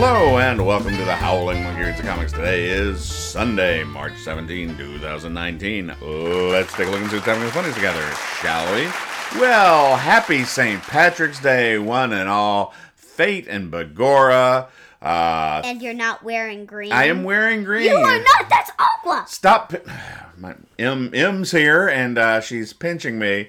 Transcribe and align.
Hello 0.00 0.38
and 0.38 0.64
welcome 0.64 0.96
to 0.96 1.04
the 1.04 1.16
Howling 1.16 1.60
Monkey 1.64 1.82
Reads 1.82 1.96
the 1.96 2.04
Comics. 2.04 2.30
Today 2.30 2.66
is 2.66 3.04
Sunday, 3.04 3.82
March 3.82 4.16
17, 4.18 4.76
2019. 4.78 5.88
Let's 5.88 6.72
take 6.72 6.86
a 6.86 6.90
look 6.92 7.00
and 7.00 7.10
see 7.10 7.16
what's 7.16 7.26
happening 7.26 7.46
with 7.46 7.52
funnies 7.52 7.74
together, 7.74 8.08
shall 8.40 8.72
we? 8.76 8.84
Well, 9.40 9.96
happy 9.96 10.44
St. 10.44 10.80
Patrick's 10.82 11.40
Day, 11.40 11.78
one 11.78 12.12
and 12.12 12.28
all. 12.28 12.72
Fate 12.94 13.48
and 13.48 13.72
Begorra. 13.72 14.68
Uh, 15.02 15.62
And 15.64 15.82
you're 15.82 15.94
not 15.94 16.22
wearing 16.22 16.64
green. 16.64 16.92
I 16.92 17.06
am 17.06 17.24
wearing 17.24 17.64
green. 17.64 17.86
You 17.90 17.96
are 17.96 18.22
not. 18.22 18.48
That's 18.48 18.70
aqua. 18.78 19.24
Stop. 19.26 19.72
My 20.36 20.54
M 20.78 21.12
M's 21.12 21.50
here, 21.50 21.88
and 21.88 22.16
uh, 22.18 22.40
she's 22.40 22.72
pinching 22.72 23.18
me, 23.18 23.48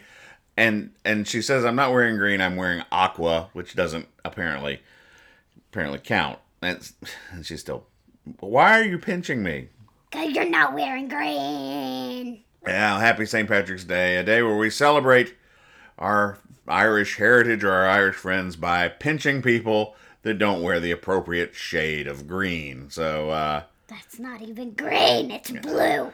and 0.58 0.90
and 1.06 1.28
she 1.28 1.44
says 1.44 1.64
I'm 1.64 1.76
not 1.76 1.92
wearing 1.92 2.18
green. 2.18 2.42
I'm 2.42 2.56
wearing 2.56 2.82
aqua, 2.92 3.50
which 3.54 3.76
doesn't 3.76 4.08
apparently 4.26 4.82
apparently 5.72 6.00
count. 6.00 6.40
That's 6.62 6.94
and 7.32 7.46
she's 7.46 7.62
still. 7.62 7.86
Why 8.40 8.80
are 8.80 8.84
you 8.84 9.00
pinching 9.00 9.42
me? 9.42 9.70
Cause 10.12 10.32
you're 10.32 10.50
not 10.50 10.74
wearing 10.74 11.08
green. 11.08 12.44
Yeah, 12.66 13.00
happy 13.00 13.26
St. 13.26 13.48
Patrick's 13.48 13.84
Day, 13.84 14.18
a 14.18 14.24
day 14.24 14.42
where 14.42 14.58
we 14.58 14.70
celebrate 14.70 15.36
our 15.98 16.40
Irish 16.68 17.18
heritage 17.18 17.64
or 17.64 17.72
our 17.72 17.88
Irish 17.88 18.16
friends 18.16 18.56
by 18.56 18.88
pinching 18.90 19.42
people 19.42 19.96
that 20.24 20.38
don't 20.38 20.62
wear 20.62 20.80
the 20.80 20.92
appropriate 20.92 21.56
shade 21.56 22.08
of 22.08 22.28
green. 22.28 22.90
So 22.90 23.30
uh, 23.30 23.64
That's 23.88 24.20
not 24.20 24.42
even 24.42 24.72
green. 24.74 25.32
It's 25.32 25.52
blue. 25.52 26.12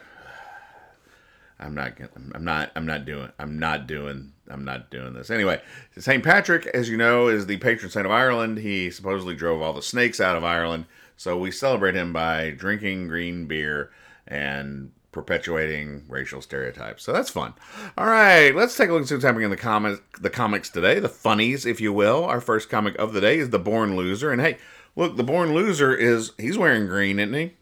I'm 1.60 1.74
not. 1.74 1.94
I'm 2.34 2.44
not. 2.44 2.72
I'm 2.76 2.86
not 2.86 3.06
doing. 3.06 3.32
I'm 3.40 3.60
not 3.60 3.88
doing. 3.88 4.34
I'm 4.50 4.66
not 4.66 4.92
doing 4.92 5.14
this. 5.14 5.30
Anyway, 5.30 5.62
St. 5.98 6.24
Patrick, 6.24 6.68
as 6.68 6.90
you 6.90 6.98
know, 6.98 7.28
is 7.28 7.46
the 7.46 7.58
patron 7.58 7.90
saint 7.90 8.06
of 8.06 8.12
Ireland. 8.12 8.58
He 8.60 8.92
supposedly 8.92 9.36
drove 9.36 9.62
all 9.62 9.74
the 9.74 9.82
snakes 9.82 10.20
out 10.20 10.36
of 10.36 10.44
Ireland. 10.44 10.86
So 11.18 11.38
we 11.38 11.52
celebrate 11.52 11.96
him 11.96 12.12
by 12.12 12.52
drinking 12.52 13.08
green 13.08 13.48
beer 13.48 13.92
and 14.28 14.92
perpetuating 15.14 16.04
racial 16.10 16.42
stereotypes. 16.42 17.04
So 17.04 17.14
that's 17.14 17.30
fun. 17.30 17.54
All 17.98 18.06
right, 18.06 18.54
let's 18.54 18.76
take 18.76 18.90
a 18.90 18.92
look 18.92 19.00
and 19.00 19.08
see 19.08 19.16
what's 19.16 19.24
happening 19.24 19.46
in 19.46 19.50
the 19.50 19.58
comics. 19.58 20.02
The 20.20 20.30
comics 20.30 20.70
today, 20.70 21.00
the 21.00 21.08
funnies, 21.08 21.66
if 21.66 21.80
you 21.80 21.94
will. 21.94 22.26
Our 22.26 22.42
first 22.42 22.70
comic 22.70 22.96
of 22.96 23.14
the 23.14 23.22
day 23.22 23.40
is 23.40 23.50
the 23.50 23.60
Born 23.60 23.96
Loser, 23.96 24.32
and 24.32 24.42
hey, 24.42 24.58
look, 24.98 25.16
the 25.16 25.24
Born 25.24 25.54
Loser 25.54 25.96
is 25.96 26.34
he's 26.38 26.58
wearing 26.58 26.86
green, 26.86 27.18
isn't 27.20 27.34
he? 27.34 27.54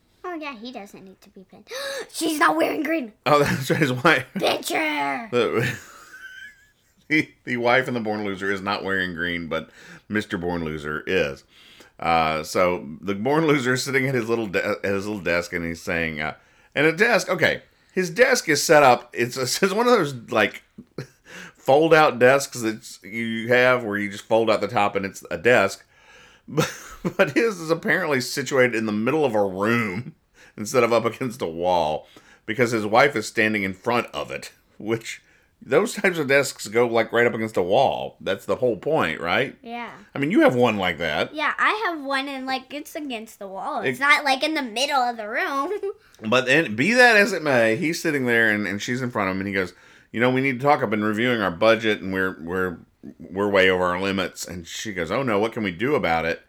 Yeah, 0.44 0.56
he 0.56 0.74
doesn't 0.74 1.06
need 1.06 1.22
to 1.22 1.30
be 1.30 1.46
pinned. 1.50 1.70
She's 2.12 2.38
not 2.38 2.58
wearing 2.58 2.84
green. 2.84 3.14
Oh, 3.26 3.40
that's 3.44 3.72
right. 3.72 3.80
His 3.80 3.94
wife. 3.94 4.26
Picture. 4.34 5.30
the, 5.32 5.74
the 7.08 7.30
the 7.46 7.56
wife 7.56 7.88
and 7.88 7.96
the 7.96 8.02
Born 8.02 8.26
Loser 8.26 8.52
is 8.52 8.60
not 8.60 8.84
wearing 8.84 9.14
green, 9.14 9.48
but 9.48 9.70
Mr. 10.10 10.38
Born 10.38 10.66
Loser 10.66 11.02
is. 11.08 11.46
Uh, 11.98 12.44
so 12.44 12.86
the 13.00 13.16
Born 13.16 13.48
Loser 13.48 13.76
is 13.76 13.84
sitting 13.84 14.10
at 14.10 14.16
his 14.16 14.28
little 14.28 14.48
de- 14.48 14.80
at 14.84 14.84
his 14.84 15.08
little 15.08 15.22
desk, 15.22 15.54
and 15.54 15.66
he's 15.66 15.82
saying, 15.82 16.20
uh, 16.20 16.34
"And 16.76 16.88
a 16.88 16.92
desk, 16.92 17.30
okay." 17.30 17.62
His 17.94 18.10
desk 18.10 18.50
is 18.50 18.62
set 18.62 18.84
up. 18.84 19.12
It's, 19.14 19.38
it's 19.38 19.62
one 19.74 19.88
of 19.88 19.94
those 19.94 20.14
like 20.30 20.64
fold 21.54 21.94
out 21.94 22.20
desks 22.20 22.60
that 22.60 22.98
you 23.02 23.48
have 23.48 23.86
where 23.86 23.98
you 23.98 24.10
just 24.10 24.26
fold 24.26 24.50
out 24.50 24.60
the 24.60 24.68
top 24.68 24.98
and 24.98 25.06
it's 25.06 25.24
a 25.32 25.38
desk. 25.38 25.86
But, 26.46 26.70
but 27.16 27.32
his 27.32 27.60
is 27.60 27.70
apparently 27.70 28.20
situated 28.20 28.76
in 28.76 28.88
the 28.88 28.92
middle 28.92 29.24
of 29.24 29.36
a 29.36 29.46
room 29.46 30.16
instead 30.58 30.84
of 30.84 30.94
up 30.94 31.06
against 31.06 31.42
a 31.42 31.48
wall 31.48 32.08
because 32.46 32.72
his 32.72 32.86
wife 32.86 33.16
is 33.16 33.28
standing 33.28 33.64
in 33.64 33.74
front 33.74 34.08
of 34.14 34.32
it, 34.32 34.52
which 34.78 35.22
those 35.66 35.94
types 35.94 36.18
of 36.18 36.28
desks 36.28 36.68
go 36.68 36.86
like 36.86 37.14
right 37.14 37.26
up 37.26 37.34
against 37.34 37.56
a 37.56 37.62
wall. 37.62 38.18
That's 38.20 38.46
the 38.46 38.58
whole 38.58 38.76
point, 38.76 39.22
right? 39.22 39.56
Yeah. 39.64 39.92
I 40.14 40.20
mean, 40.20 40.30
you 40.30 40.42
have 40.42 40.56
one 40.56 40.76
like 40.78 40.98
that. 40.98 41.34
Yeah, 41.34 41.54
I 41.58 41.82
have 41.88 42.04
one 42.04 42.28
and 42.28 42.46
like 42.46 42.74
it's 42.74 42.96
against 42.98 43.40
the 43.40 43.48
wall. 43.48 43.82
It's 43.82 43.98
It- 43.98 44.02
not 44.02 44.26
like 44.26 44.44
in 44.44 44.56
the 44.56 44.62
middle 44.62 44.98
of 45.02 45.18
the 45.18 45.28
room. 45.30 45.72
But 46.26 46.46
then, 46.46 46.76
be 46.76 46.94
that 46.94 47.18
as 47.18 47.34
it 47.34 47.44
may, 47.44 47.76
he's 47.76 48.02
sitting 48.02 48.26
there 48.26 48.50
and, 48.50 48.66
and 48.66 48.82
she's 48.82 49.02
in 49.02 49.12
front 49.12 49.30
of 49.30 49.36
him, 49.36 49.42
and 49.42 49.48
he 49.48 49.54
goes, 49.54 49.74
"You 50.14 50.22
know, 50.22 50.30
we 50.30 50.40
need 50.40 50.60
to 50.60 50.66
talk. 50.66 50.82
I've 50.82 50.90
been 50.90 51.04
reviewing 51.04 51.42
our 51.42 51.52
budget, 51.52 52.02
and 52.02 52.14
we're 52.14 52.38
we're 52.42 52.78
we're 53.20 53.50
way 53.50 53.70
over 53.70 53.84
our 53.84 54.00
limits." 54.00 54.48
And 54.48 54.66
she 54.66 54.94
goes, 54.94 55.12
"Oh 55.12 55.22
no, 55.24 55.38
what 55.40 55.52
can 55.52 55.64
we 55.64 55.72
do 55.72 55.96
about 55.96 56.24
it?" 56.24 56.42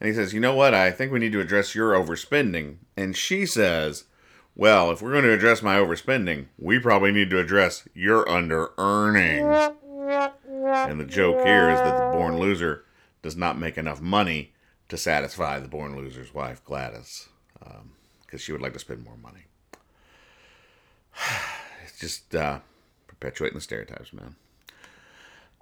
And 0.00 0.08
he 0.08 0.14
says, 0.14 0.32
"You 0.32 0.40
know 0.40 0.54
what? 0.54 0.74
I 0.74 0.90
think 0.90 1.12
we 1.12 1.18
need 1.18 1.32
to 1.32 1.40
address 1.40 1.74
your 1.74 1.92
overspending." 1.92 2.78
And 2.96 3.16
she 3.16 3.44
says, 3.46 4.04
"Well, 4.56 4.90
if 4.90 5.02
we're 5.02 5.12
going 5.12 5.24
to 5.24 5.32
address 5.32 5.62
my 5.62 5.76
overspending, 5.76 6.46
we 6.58 6.78
probably 6.78 7.12
need 7.12 7.30
to 7.30 7.38
address 7.38 7.86
your 7.94 8.28
under 8.28 8.70
earning." 8.78 9.44
And 9.44 10.98
the 10.98 11.04
joke 11.04 11.44
here 11.44 11.70
is 11.70 11.78
that 11.78 11.96
the 11.96 12.16
born 12.16 12.38
loser 12.38 12.84
does 13.22 13.36
not 13.36 13.58
make 13.58 13.76
enough 13.76 14.00
money 14.00 14.52
to 14.88 14.96
satisfy 14.96 15.60
the 15.60 15.68
born 15.68 15.94
loser's 15.94 16.34
wife, 16.34 16.64
Gladys, 16.64 17.28
because 18.24 18.40
she 18.40 18.52
would 18.52 18.60
like 18.60 18.72
to 18.72 18.78
spend 18.78 19.04
more 19.04 19.16
money. 19.16 19.44
It's 21.82 21.98
just 21.98 22.34
uh, 22.34 22.60
perpetuating 23.06 23.56
the 23.56 23.60
stereotypes, 23.60 24.12
man. 24.12 24.36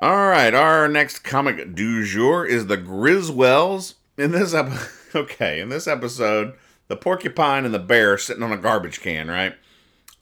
All 0.01 0.29
right, 0.29 0.55
our 0.55 0.87
next 0.89 1.21
comic 1.21 1.75
du 1.75 2.05
jour 2.05 2.45
is 2.45 2.67
the 2.67 2.77
Grizwells. 2.77 3.95
In 4.19 4.33
this 4.33 4.53
ep- 4.53 4.73
okay, 5.15 5.61
in 5.61 5.69
this 5.69 5.87
episode, 5.87 6.55
the 6.89 6.97
porcupine 6.97 7.65
and 7.65 7.73
the 7.73 7.79
bear 7.79 8.15
are 8.15 8.19
sitting 8.19 8.43
on 8.43 8.53
a 8.53 8.57
garbage 8.57 9.01
can, 9.01 9.29
right? 9.29 9.55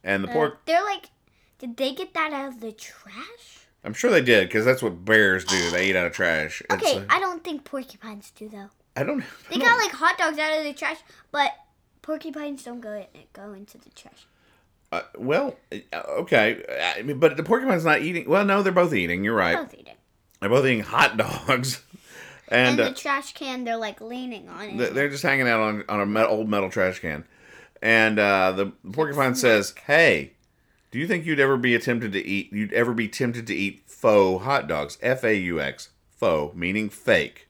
And 0.05 0.23
the 0.23 0.29
porc, 0.29 0.57
They're 0.67 0.85
like, 0.85 1.07
did 1.59 1.77
they 1.77 1.93
get 1.95 2.15
that 2.15 2.33
out 2.33 2.49
of 2.49 2.61
the 2.61 2.71
trash? 2.73 3.67
I'm 3.83 3.95
sure 3.95 4.11
they 4.11 4.21
did 4.23 4.49
because 4.49 4.65
that's 4.65 4.83
what 4.83 5.05
bears 5.05 5.45
do. 5.45 5.71
They 5.71 5.89
eat 5.91 5.97
out 5.97 6.07
of 6.07 6.13
trash. 6.13 6.63
Okay, 6.71 6.99
uh, 6.99 7.05
I 7.09 7.19
don't 7.21 7.43
think 7.43 7.65
porcupines 7.65 8.31
do 8.33 8.49
though. 8.49 8.71
I 8.97 9.03
don't. 9.05 9.25
They 9.49 9.57
I 9.57 9.59
got 9.59 9.65
don't- 9.67 9.79
like 9.83 9.93
hot 9.93 10.19
dogs 10.19 10.39
out 10.39 10.59
of 10.59 10.65
the 10.65 10.73
trash, 10.73 10.99
but 11.33 11.53
porcupines 12.03 12.63
don't 12.65 12.81
go 12.81 12.93
in, 12.93 13.07
go 13.33 13.53
into 13.53 13.79
the 13.79 13.91
trash. 13.91 14.27
uh, 14.93 15.03
well, 15.17 15.57
uh, 15.73 15.99
okay, 16.21 16.65
I 16.99 17.03
mean, 17.03 17.19
but 17.19 17.37
the 17.37 17.43
porcupine's 17.45 17.85
not 17.85 18.03
eating. 18.03 18.29
Well, 18.29 18.45
no, 18.45 18.63
they're 18.63 18.73
both 18.73 18.93
eating. 18.95 19.25
You're 19.25 19.35
right. 19.35 19.57
Both 19.57 19.75
eat 19.75 19.87
it. 19.89 19.97
They're 20.41 20.51
both 20.51 20.65
eating 20.67 20.83
hot 20.83 21.17
dogs, 21.49 21.83
and, 22.49 22.79
And, 22.79 22.81
uh, 22.81 22.89
the 22.91 22.95
trash 22.95 23.35
can, 23.35 23.65
they're 23.65 23.77
like 23.77 24.01
leaning 24.01 24.49
on 24.49 24.81
it. 24.81 24.95
They're 24.95 25.09
just 25.09 25.23
hanging 25.23 25.49
out 25.49 25.61
on, 25.61 25.85
on 25.89 26.01
a 26.01 26.07
met- 26.07 26.29
old 26.29 26.49
metal 26.49 26.71
trash 26.71 27.01
can. 27.01 27.25
And 27.83 28.19
uh, 28.19 28.53
the 28.53 28.67
porcupine 28.93 29.35
says, 29.35 29.75
Hey, 29.87 30.33
do 30.91 30.99
you 30.99 31.07
think 31.07 31.27
you'd 31.27 31.41
ever 31.41 31.57
be 31.57 31.79
tempted 31.79 32.13
to 32.13 32.25
eat, 32.25 32.53
you'd 32.53 32.73
ever 32.73 32.95
be 32.95 33.09
tempted 33.09 33.47
to 33.49 33.55
eat 33.55 33.83
faux 33.87 34.45
hot 34.45 34.67
dogs? 34.69 34.99
F 35.03 35.25
A 35.25 35.37
U 35.37 35.61
X. 35.61 35.91
Faux, 36.11 36.57
meaning 36.57 36.89
fake. 36.89 37.49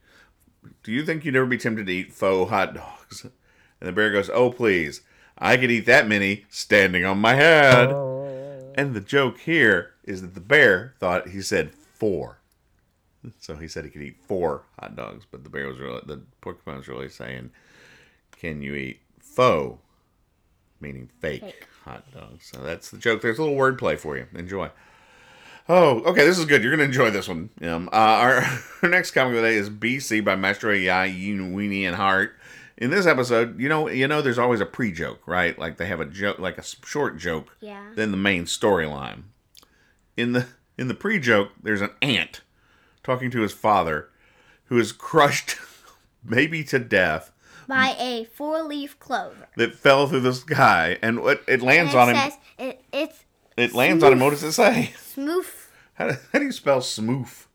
Do 0.82 0.90
you 0.90 1.04
think 1.04 1.24
you'd 1.24 1.36
ever 1.36 1.46
be 1.46 1.58
tempted 1.58 1.86
to 1.86 1.92
eat 1.92 2.12
faux 2.12 2.50
hot 2.50 2.74
dogs? 2.74 3.22
And 3.80 3.88
the 3.88 3.92
bear 3.92 4.10
goes, 4.10 4.30
Oh, 4.30 4.50
please. 4.50 5.02
I 5.38 5.58
could 5.58 5.70
eat 5.70 5.84
that 5.86 6.08
many 6.08 6.46
standing 6.48 7.04
on 7.04 7.18
my 7.18 7.34
head. 7.34 7.90
And 8.74 8.94
the 8.94 9.00
joke 9.00 9.38
here 9.40 9.92
is 10.04 10.22
that 10.22 10.34
the 10.34 10.40
bear 10.40 10.94
thought 10.98 11.28
he 11.28 11.42
said 11.42 11.72
four. 11.74 12.38
So 13.40 13.56
he 13.56 13.68
said 13.68 13.84
he 13.84 13.90
could 13.90 14.02
eat 14.02 14.16
four 14.26 14.62
hot 14.80 14.96
dogs, 14.96 15.26
but 15.30 15.44
the 15.44 15.50
bear 15.50 15.68
was 15.68 15.78
really, 15.78 16.00
the 16.06 16.22
porcupine 16.40 16.76
was 16.76 16.88
really 16.88 17.08
saying, 17.08 17.50
"Can 18.40 18.62
you 18.62 18.74
eat 18.74 19.00
faux?" 19.20 19.78
Meaning 20.80 21.08
fake, 21.20 21.40
Fake. 21.42 21.66
hot 21.84 22.04
dogs. 22.12 22.50
So 22.52 22.60
that's 22.60 22.90
the 22.90 22.98
joke. 22.98 23.22
There's 23.22 23.38
a 23.38 23.42
little 23.42 23.56
wordplay 23.56 23.98
for 23.98 24.16
you. 24.16 24.26
Enjoy. 24.34 24.70
Oh, 25.68 26.00
okay. 26.02 26.24
This 26.24 26.38
is 26.38 26.44
good. 26.44 26.62
You're 26.62 26.70
gonna 26.72 26.84
enjoy 26.84 27.10
this 27.10 27.28
one. 27.28 27.48
Um, 27.62 27.88
uh, 27.92 27.96
our, 27.96 28.44
our 28.82 28.88
next 28.88 29.12
comic 29.12 29.36
of 29.36 29.42
the 29.42 29.48
day 29.48 29.54
is 29.56 29.70
BC 29.70 30.22
by 30.24 30.36
Mastroianni, 30.36 31.82
and 31.86 31.96
Hart. 31.96 32.36
In 32.76 32.90
this 32.90 33.06
episode, 33.06 33.58
you 33.58 33.70
know, 33.70 33.88
you 33.88 34.06
know, 34.06 34.20
there's 34.20 34.38
always 34.38 34.60
a 34.60 34.66
pre-joke, 34.66 35.26
right? 35.26 35.58
Like 35.58 35.78
they 35.78 35.86
have 35.86 35.98
a 36.00 36.04
joke, 36.04 36.38
like 36.38 36.58
a 36.58 36.62
short 36.62 37.16
joke, 37.16 37.56
Yeah. 37.60 37.82
then 37.94 38.10
the 38.10 38.18
main 38.18 38.44
storyline. 38.44 39.22
In 40.16 40.32
the 40.32 40.46
in 40.76 40.88
the 40.88 40.94
pre-joke, 40.94 41.52
there's 41.62 41.80
an 41.80 41.90
ant 42.02 42.42
talking 43.06 43.30
to 43.30 43.40
his 43.40 43.52
father, 43.52 44.10
who 44.64 44.78
is 44.78 44.92
crushed, 44.92 45.56
maybe 46.24 46.62
to 46.64 46.78
death, 46.78 47.32
By 47.68 47.94
a 47.98 48.24
four-leaf 48.24 48.98
clover. 48.98 49.48
that 49.56 49.74
fell 49.74 50.06
through 50.08 50.20
the 50.20 50.34
sky, 50.34 50.98
and 51.00 51.20
what 51.22 51.42
it 51.46 51.54
And 51.54 51.62
lands 51.62 51.94
it 51.94 51.98
on 51.98 52.08
him. 52.10 52.16
says 52.16 52.32
it, 52.58 52.84
it's 52.92 53.24
It 53.56 53.72
lands 53.72 54.02
on 54.04 54.12
him. 54.12 54.20
What 54.20 54.30
does 54.30 54.42
it 54.42 54.52
say? 54.52 54.92
smoof. 55.14 55.68
How 55.94 56.08
do, 56.10 56.16
how 56.32 56.38
do 56.40 56.44
you 56.44 56.52
spell 56.52 56.80
smoof? 56.80 57.46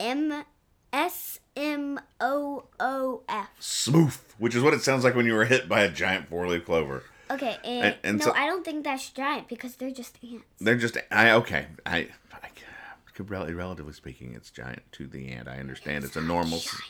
M 0.00 0.44
S 0.92 1.40
M 1.54 2.00
O 2.20 2.64
O 2.80 3.22
F. 3.28 3.48
Smoof, 3.60 4.18
which 4.38 4.54
is 4.54 4.62
what 4.62 4.74
it 4.74 4.82
sounds 4.82 5.04
like 5.04 5.14
when 5.14 5.26
you 5.26 5.34
were 5.34 5.44
hit 5.44 5.68
by 5.68 5.82
a 5.82 5.90
giant 5.90 6.28
four-leaf 6.28 6.64
clover. 6.64 7.02
Okay, 7.30 7.56
and, 7.64 7.84
And- 7.86 7.96
and 8.04 8.18
no, 8.18 8.24
so- 8.26 8.32
I 8.34 8.46
don't 8.46 8.64
think 8.64 8.82
that's 8.84 9.10
giant 9.10 9.48
because 9.48 9.76
they're 9.76 9.90
just 9.90 10.18
ants. 10.22 10.44
They're 10.60 10.76
just 10.76 10.96
I 11.10 11.30
okay. 11.32 11.66
I, 11.84 12.08
I 12.32 12.48
relatively 13.24 13.92
speaking, 13.92 14.34
it's 14.34 14.50
giant 14.50 14.82
to 14.92 15.06
the 15.06 15.28
ant. 15.32 15.48
I 15.48 15.58
understand 15.58 16.04
it's 16.04 16.16
a 16.16 16.20
normal. 16.20 16.58
s- 16.58 16.80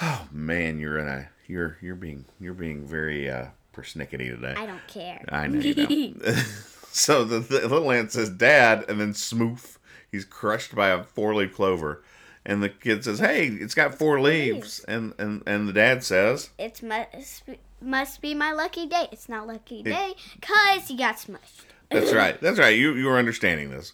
Oh 0.00 0.28
man, 0.30 0.78
you're 0.78 0.98
in 0.98 1.08
a 1.08 1.28
you're 1.46 1.78
you're 1.80 1.96
being 1.96 2.24
you're 2.38 2.54
being 2.54 2.86
very 2.86 3.30
uh 3.30 3.46
persnickety 3.74 4.28
today. 4.30 4.54
I 4.56 4.66
don't 4.66 4.86
care. 4.86 5.24
I 5.30 5.46
know 5.46 5.60
you 5.60 5.74
don't. 5.74 6.22
so 6.92 7.24
the, 7.24 7.40
the 7.40 7.66
little 7.68 7.90
ant 7.90 8.12
says 8.12 8.30
"Dad," 8.30 8.84
and 8.88 9.00
then 9.00 9.12
smoof. 9.12 9.76
He's 10.10 10.24
crushed 10.24 10.74
by 10.74 10.88
a 10.88 11.02
four-leaf 11.02 11.52
clover, 11.54 12.02
and 12.46 12.62
the 12.62 12.68
kid 12.68 13.04
says, 13.04 13.18
"Hey, 13.18 13.46
it's 13.48 13.74
got 13.74 13.94
four 13.94 14.20
leaves," 14.20 14.80
and 14.86 15.14
and 15.18 15.42
and 15.46 15.68
the 15.68 15.72
dad 15.72 16.04
says, 16.04 16.50
It 16.58 16.82
must 16.82 17.42
must 17.80 18.20
be 18.22 18.34
my 18.34 18.52
lucky 18.52 18.86
day. 18.86 19.08
It's 19.12 19.28
not 19.28 19.46
lucky 19.46 19.82
day 19.82 20.14
because 20.40 20.88
he 20.88 20.96
got 20.96 21.16
smushed. 21.16 21.64
"That's 21.90 22.12
right, 22.12 22.40
that's 22.40 22.58
right. 22.58 22.76
You 22.76 22.94
you 22.94 23.06
were 23.06 23.18
understanding 23.18 23.70
this." 23.70 23.92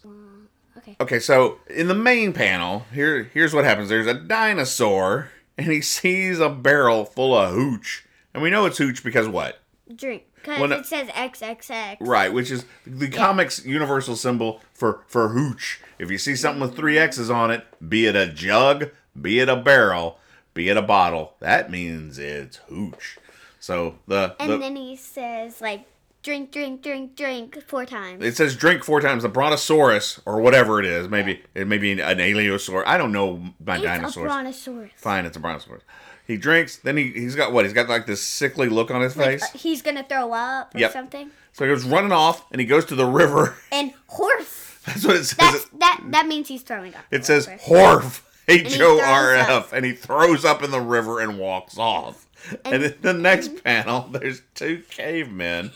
Okay. 0.77 0.95
Okay, 0.99 1.19
so 1.19 1.59
in 1.69 1.87
the 1.87 1.95
main 1.95 2.33
panel, 2.33 2.85
here 2.93 3.29
here's 3.33 3.53
what 3.53 3.65
happens. 3.65 3.89
There's 3.89 4.07
a 4.07 4.13
dinosaur, 4.13 5.29
and 5.57 5.67
he 5.71 5.81
sees 5.81 6.39
a 6.39 6.49
barrel 6.49 7.05
full 7.05 7.35
of 7.35 7.53
hooch, 7.53 8.05
and 8.33 8.43
we 8.43 8.49
know 8.49 8.65
it's 8.65 8.77
hooch 8.77 9.03
because 9.03 9.27
what? 9.27 9.59
Drink. 9.95 10.23
Because 10.35 10.59
Well, 10.59 10.69
no- 10.69 10.77
it 10.77 10.85
says 10.85 11.07
XXX. 11.09 11.97
Right, 12.01 12.31
which 12.31 12.51
is 12.51 12.65
the 12.85 13.09
comics 13.09 13.65
universal 13.65 14.15
symbol 14.15 14.61
for 14.73 15.03
for 15.07 15.29
hooch. 15.29 15.81
If 15.97 16.11
you 16.11 16.17
see 16.17 16.35
something 16.35 16.61
with 16.61 16.75
three 16.75 16.97
X's 16.97 17.29
on 17.29 17.51
it, 17.51 17.65
be 17.87 18.05
it 18.05 18.15
a 18.15 18.27
jug, 18.27 18.89
be 19.19 19.39
it 19.39 19.49
a 19.49 19.55
barrel, 19.55 20.19
be 20.53 20.69
it 20.69 20.77
a 20.77 20.81
bottle, 20.81 21.33
that 21.39 21.71
means 21.71 22.19
it's 22.19 22.57
hooch. 22.67 23.17
So 23.59 23.95
the, 24.07 24.35
And 24.39 24.51
the 24.51 24.57
then 24.57 24.75
he 24.75 24.95
says, 24.95 25.61
like, 25.61 25.85
drink, 26.25 26.51
drink, 26.51 26.81
drink, 26.81 27.15
drink 27.15 27.63
four 27.67 27.85
times. 27.85 28.23
it 28.25 28.35
says 28.35 28.55
drink 28.55 28.83
four 28.83 28.99
times. 28.99 29.23
The 29.23 29.29
brontosaurus 29.29 30.19
or 30.25 30.41
whatever 30.41 30.79
it 30.79 30.85
is, 30.85 31.07
maybe 31.07 31.41
it 31.53 31.67
may 31.67 31.77
be 31.77 31.91
an 31.93 31.99
allosaur. 31.99 32.83
I 32.85 32.97
don't 32.97 33.11
know 33.13 33.53
my 33.65 33.75
it's 33.75 33.83
dinosaurs. 33.85 34.25
a 34.25 34.27
brontosaurus. 34.27 34.91
Fine, 34.97 35.25
it's 35.25 35.37
a 35.37 35.39
brontosaurus. 35.39 35.83
He 36.27 36.37
drinks, 36.37 36.77
then 36.77 36.97
he 36.97 37.11
he's 37.11 37.35
got 37.35 37.53
what? 37.53 37.65
He's 37.65 37.73
got 37.73 37.87
like 37.87 38.07
this 38.07 38.21
sickly 38.23 38.67
look 38.67 38.89
on 38.89 39.01
his 39.01 39.15
Like, 39.15 39.39
face. 39.39 39.43
uh, 39.43 39.57
he's 39.57 39.81
gonna 39.83 40.03
throw 40.03 40.33
up 40.33 40.73
or 40.75 40.79
Yep. 40.79 40.91
something. 40.91 41.29
So 41.53 41.63
he 41.65 41.71
goes 41.71 41.85
running 41.85 42.11
off, 42.11 42.45
and 42.51 42.59
he 42.59 42.65
goes 42.67 42.83
to 42.85 42.95
the 42.95 43.05
river. 43.05 43.55
And 43.71 43.93
horse. 44.07 44.79
That's 44.85 45.05
what 45.05 45.15
it 45.15 45.23
says. 45.25 45.37
That's, 45.37 45.65
that 45.79 46.01
that 46.09 46.27
means 46.27 46.47
he's 46.47 46.63
throwing 46.63 46.93
up. 46.95 47.03
It 47.11 47.25
says. 47.25 47.47
Horf, 47.47 48.21
H 48.47 48.79
O 48.81 48.99
R 49.01 49.65
and 49.71 49.85
he 49.85 49.93
throws 49.93 50.43
up 50.45 50.63
in 50.63 50.71
the 50.71 50.81
river 50.81 51.19
and 51.19 51.39
walks 51.39 51.77
off. 51.77 52.27
And, 52.63 52.83
in 52.83 52.95
the 53.01 53.13
next 53.13 53.63
panel, 53.63 54.07
there's 54.11 54.41
two 54.53 54.83
cavemen, 54.89 55.71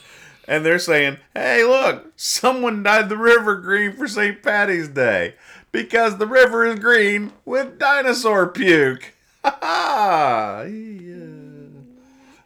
and 0.50 0.66
they're 0.66 0.80
saying, 0.80 1.18
"Hey, 1.32 1.64
look, 1.64 2.12
someone 2.16 2.82
dyed 2.82 3.08
the 3.08 3.16
river 3.16 3.54
green 3.54 3.92
for 3.92 4.08
St. 4.08 4.42
Patty's 4.42 4.88
Day 4.88 5.34
because 5.70 6.18
the 6.18 6.26
river 6.26 6.66
is 6.66 6.80
green 6.80 7.32
with 7.46 7.78
dinosaur 7.78 8.48
puke." 8.48 9.14
Ha 9.42 9.56
ha! 9.62 10.64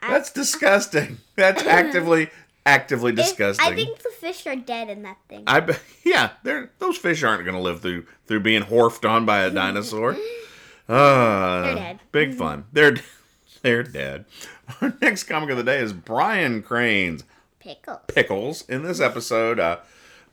That's 0.00 0.30
disgusting. 0.30 1.18
That's 1.34 1.64
actively, 1.64 2.30
actively 2.64 3.10
disgusting. 3.10 3.66
I 3.66 3.74
think 3.74 3.98
the 3.98 4.10
fish 4.10 4.46
are 4.46 4.54
dead 4.54 4.88
in 4.88 5.02
that 5.02 5.16
thing. 5.28 5.42
I 5.48 5.76
yeah, 6.04 6.30
they're, 6.44 6.70
those 6.78 6.96
fish 6.96 7.24
aren't 7.24 7.42
going 7.44 7.56
to 7.56 7.60
live 7.60 7.80
through 7.80 8.06
through 8.26 8.40
being 8.40 8.62
horfed 8.62 9.08
on 9.08 9.26
by 9.26 9.40
a 9.40 9.50
dinosaur. 9.50 10.16
Uh, 10.88 11.62
They're 11.62 11.74
dead. 11.74 12.00
Big 12.12 12.34
fun. 12.34 12.66
They're 12.72 12.94
they're 13.62 13.82
dead. 13.82 14.26
Our 14.80 14.94
next 15.00 15.24
comic 15.24 15.50
of 15.50 15.56
the 15.56 15.64
day 15.64 15.80
is 15.80 15.92
Brian 15.92 16.62
Crane's 16.62 17.24
Pickle. 17.64 18.02
Pickles. 18.08 18.68
In 18.68 18.82
this 18.82 19.00
episode, 19.00 19.58
uh, 19.58 19.78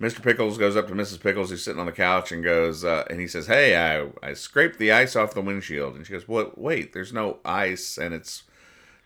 Mr. 0.02 0.22
Pickles 0.22 0.58
goes 0.58 0.76
up 0.76 0.88
to 0.90 0.94
Mrs. 0.94 1.22
Pickles, 1.22 1.50
who's 1.50 1.64
sitting 1.64 1.80
on 1.80 1.86
the 1.86 1.94
couch, 1.94 2.34
and 2.34 2.44
goes, 2.44 2.84
uh, 2.84 3.06
and 3.10 3.22
he 3.22 3.28
says, 3.28 3.48
"Hey, 3.48 3.78
I 3.78 4.10
I 4.22 4.34
scraped 4.34 4.80
the 4.80 4.92
ice 4.92 5.16
off 5.16 5.34
the 5.34 5.42
windshield." 5.42 5.96
And 5.96 6.06
she 6.06 6.12
goes, 6.12 6.28
"What? 6.28 6.58
Wait, 6.58 6.92
there's 6.92 7.14
no 7.14 7.40
ice, 7.46 7.98
and 7.98 8.14
it's 8.14 8.44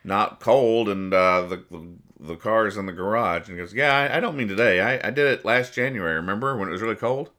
not 0.04 0.40
cold, 0.40 0.90
and 0.90 1.14
uh, 1.14 1.44
the, 1.44 1.58
the 1.70 1.88
the 2.20 2.36
car's 2.36 2.78
in 2.78 2.88
the 2.88 2.94
garage." 2.94 3.48
And 3.48 3.58
he 3.58 3.64
goes, 3.64 3.76
"Yeah, 3.76 3.96
I, 3.96 4.18
I 4.18 4.20
don't 4.20 4.38
mean 4.38 4.48
today. 4.48 4.82
I, 4.82 5.08
I 5.08 5.12
did 5.12 5.28
it 5.28 5.46
last 5.46 5.76
January. 5.76 6.16
Remember 6.16 6.58
when 6.58 6.68
it 6.68 6.72
was 6.72 6.82
really 6.82 6.96
cold?" 6.96 7.30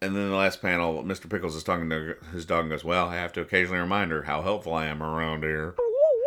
And 0.00 0.16
then 0.16 0.30
the 0.30 0.36
last 0.36 0.62
panel, 0.62 1.04
Mr. 1.04 1.30
Pickles 1.30 1.54
is 1.54 1.62
talking 1.62 1.88
to 1.90 2.16
his 2.32 2.44
dog 2.44 2.62
and 2.62 2.70
goes, 2.70 2.82
Well, 2.82 3.06
I 3.06 3.14
have 3.14 3.32
to 3.34 3.40
occasionally 3.40 3.78
remind 3.78 4.10
her 4.10 4.22
how 4.22 4.42
helpful 4.42 4.74
I 4.74 4.86
am 4.86 5.00
around 5.00 5.44
here. 5.44 5.76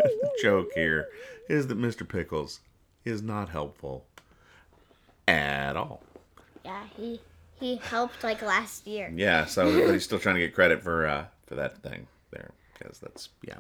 the 0.01 0.31
joke 0.41 0.69
here 0.75 1.09
is 1.49 1.67
that 1.67 1.77
Mr. 1.77 2.07
Pickles 2.07 2.61
is 3.05 3.21
not 3.21 3.49
helpful 3.49 4.05
at 5.27 5.75
all. 5.75 6.03
Yeah, 6.63 6.83
he 6.97 7.21
he 7.59 7.77
helped 7.77 8.23
like 8.23 8.41
last 8.41 8.87
year. 8.87 9.11
Yeah, 9.15 9.45
so 9.45 9.91
he's 9.91 10.03
still 10.05 10.19
trying 10.19 10.35
to 10.35 10.41
get 10.41 10.53
credit 10.53 10.81
for 10.81 11.07
uh, 11.07 11.25
for 11.45 11.55
that 11.55 11.77
thing 11.81 12.07
there 12.31 12.51
because 12.77 12.99
that's 12.99 13.29
yeah. 13.43 13.57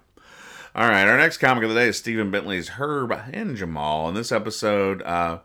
All 0.75 0.89
right, 0.89 1.07
our 1.07 1.17
next 1.17 1.37
comic 1.37 1.63
of 1.63 1.69
the 1.69 1.75
day 1.75 1.87
is 1.87 1.97
Stephen 1.97 2.31
Bentley's 2.31 2.69
Herb 2.69 3.11
and 3.11 3.55
Jamaal. 3.55 4.09
In 4.09 4.15
this 4.15 4.33
episode, 4.33 5.01
uh, 5.03 5.39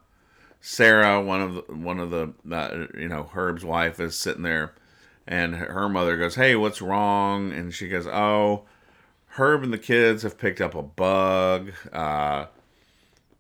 Sarah, 0.61 1.23
one 1.23 1.41
of 1.41 1.55
the, 1.55 1.61
one 1.73 2.01
of 2.01 2.11
the 2.11 2.33
uh, 2.51 2.87
you 2.99 3.09
know 3.09 3.31
Herb's 3.33 3.65
wife, 3.65 4.01
is 4.01 4.17
sitting 4.17 4.43
there, 4.43 4.75
and 5.27 5.55
her 5.55 5.89
mother 5.89 6.17
goes, 6.17 6.35
"Hey, 6.35 6.57
what's 6.57 6.83
wrong?" 6.83 7.53
And 7.53 7.73
she 7.73 7.89
goes, 7.89 8.07
"Oh, 8.09 8.65
Herb 9.35 9.63
and 9.63 9.73
the 9.73 9.79
kids 9.79 10.25
have 10.25 10.39
picked 10.39 10.61
up 10.61 10.75
a 10.75 10.83
bug. 10.83 11.73
Uh, 11.93 12.47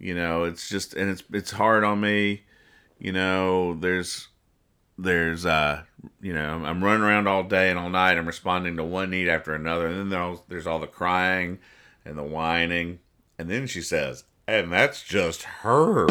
you 0.01 0.15
know, 0.15 0.45
it's 0.45 0.69
just 0.69 0.95
and 0.95 1.11
it's 1.11 1.23
it's 1.33 1.51
hard 1.53 1.85
on 1.85 2.01
me. 2.01 2.43
You 2.99 3.13
know, 3.13 3.75
there's 3.75 4.29
there's 4.99 5.47
uh 5.47 5.83
you 6.21 6.35
know 6.35 6.63
i'm 6.67 6.85
running 6.85 7.03
around 7.03 7.27
all 7.27 7.43
day 7.43 7.71
and 7.71 7.79
all 7.79 7.89
night 7.89 8.19
i'm 8.19 8.27
responding 8.27 8.77
to 8.77 8.85
one 8.85 9.09
need 9.09 9.29
after 9.31 9.55
another 9.55 9.87
and 9.87 9.97
then 9.99 10.09
there's, 10.11 10.39
there's 10.49 10.67
all 10.67 10.79
the 10.79 10.87
crying 10.87 11.59
and 12.05 12.19
the 12.19 12.23
whining 12.23 12.99
and 13.39 13.49
then 13.49 13.67
she 13.67 13.81
says 13.81 14.25
and 14.47 14.71
that's 14.71 15.03
just 15.03 15.45
herb 15.65 16.11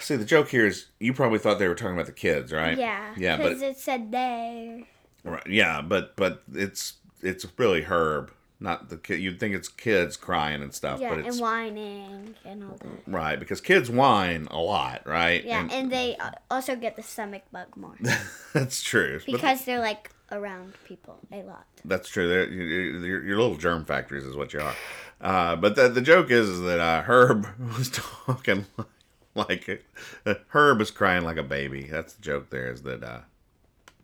see 0.00 0.16
the 0.16 0.24
joke 0.26 0.48
here 0.50 0.66
is 0.66 0.86
you 1.00 1.14
probably 1.14 1.38
thought 1.38 1.58
they 1.58 1.68
were 1.68 1.74
talking 1.74 1.94
about 1.94 2.04
the 2.06 2.12
kids 2.12 2.52
right 2.52 2.76
Yeah. 2.76 3.14
yeah 3.16 3.36
but 3.38 3.44
Because 3.48 3.62
it 3.62 3.78
said 3.78 4.12
there. 4.12 4.82
right, 5.24 5.46
yeah 5.46 5.80
but 5.80 6.14
but 6.16 6.42
it's 6.52 6.94
it's 7.22 7.46
really 7.56 7.82
herb 7.82 8.30
not 8.64 8.88
the 8.88 8.96
kid 8.96 9.20
you'd 9.20 9.38
think 9.38 9.54
it's 9.54 9.68
kids 9.68 10.16
crying 10.16 10.60
and 10.62 10.72
stuff 10.74 10.98
Yeah, 11.00 11.10
but 11.10 11.18
and 11.18 11.26
it's 11.28 11.40
whining 11.40 12.34
and 12.44 12.64
all 12.64 12.76
that. 12.80 12.88
right 13.06 13.38
because 13.38 13.60
kids 13.60 13.88
whine 13.90 14.48
a 14.50 14.58
lot 14.58 15.06
right 15.06 15.44
Yeah, 15.44 15.60
And- 15.60 15.72
and 15.72 15.92
they 15.92 16.16
uh, 16.16 16.30
also 16.50 16.74
get 16.74 16.96
the 16.96 17.02
stomach 17.02 17.42
bug 17.52 17.68
more 17.76 17.96
that's 18.52 18.82
true 18.82 19.20
But- 19.26 19.32
because 19.32 19.64
they're 19.66 19.80
like 19.80 20.10
around 20.32 20.72
people 20.84 21.18
a 21.30 21.42
lot. 21.42 21.66
That's 21.84 22.08
true. 22.08 22.26
They're, 22.28 22.48
you're, 22.50 23.22
you're, 23.24 23.36
little 23.38 23.56
germ 23.56 23.84
factories, 23.84 24.24
is 24.24 24.34
what 24.34 24.52
you 24.54 24.60
are. 24.60 24.74
Uh, 25.20 25.54
but 25.54 25.76
the, 25.76 25.88
the 25.88 26.00
joke 26.00 26.30
is, 26.30 26.48
is 26.48 26.60
that 26.62 26.80
uh, 26.80 27.02
Herb 27.02 27.46
was 27.78 27.90
talking 27.90 28.64
like 29.34 29.84
uh, 30.26 30.34
Herb 30.48 30.80
is 30.80 30.90
crying 30.90 31.24
like 31.24 31.36
a 31.36 31.42
baby. 31.44 31.82
That's 31.88 32.14
the 32.14 32.22
joke. 32.22 32.48
There 32.50 32.68
is 32.72 32.82
that 32.82 33.04
uh, 33.04 33.20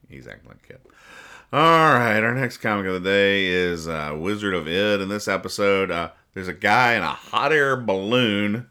he's 0.09 0.29
acting 0.29 0.51
like 0.51 0.59
a 0.63 0.67
kid. 0.75 0.79
All 1.53 1.95
right, 1.95 2.23
our 2.23 2.33
next 2.33 2.59
comic 2.59 2.87
of 2.87 2.95
the 3.03 3.11
day 3.11 3.47
is 3.47 3.89
uh, 3.89 4.17
Wizard 4.17 4.55
of 4.55 4.69
Id. 4.69 5.01
In 5.01 5.09
this 5.09 5.27
episode, 5.27 5.91
uh, 5.91 6.11
there's 6.33 6.47
a 6.47 6.53
guy 6.53 6.95
in 6.95 7.03
a 7.03 7.09
hot 7.09 7.53
air 7.53 7.77
balloon 7.77 8.69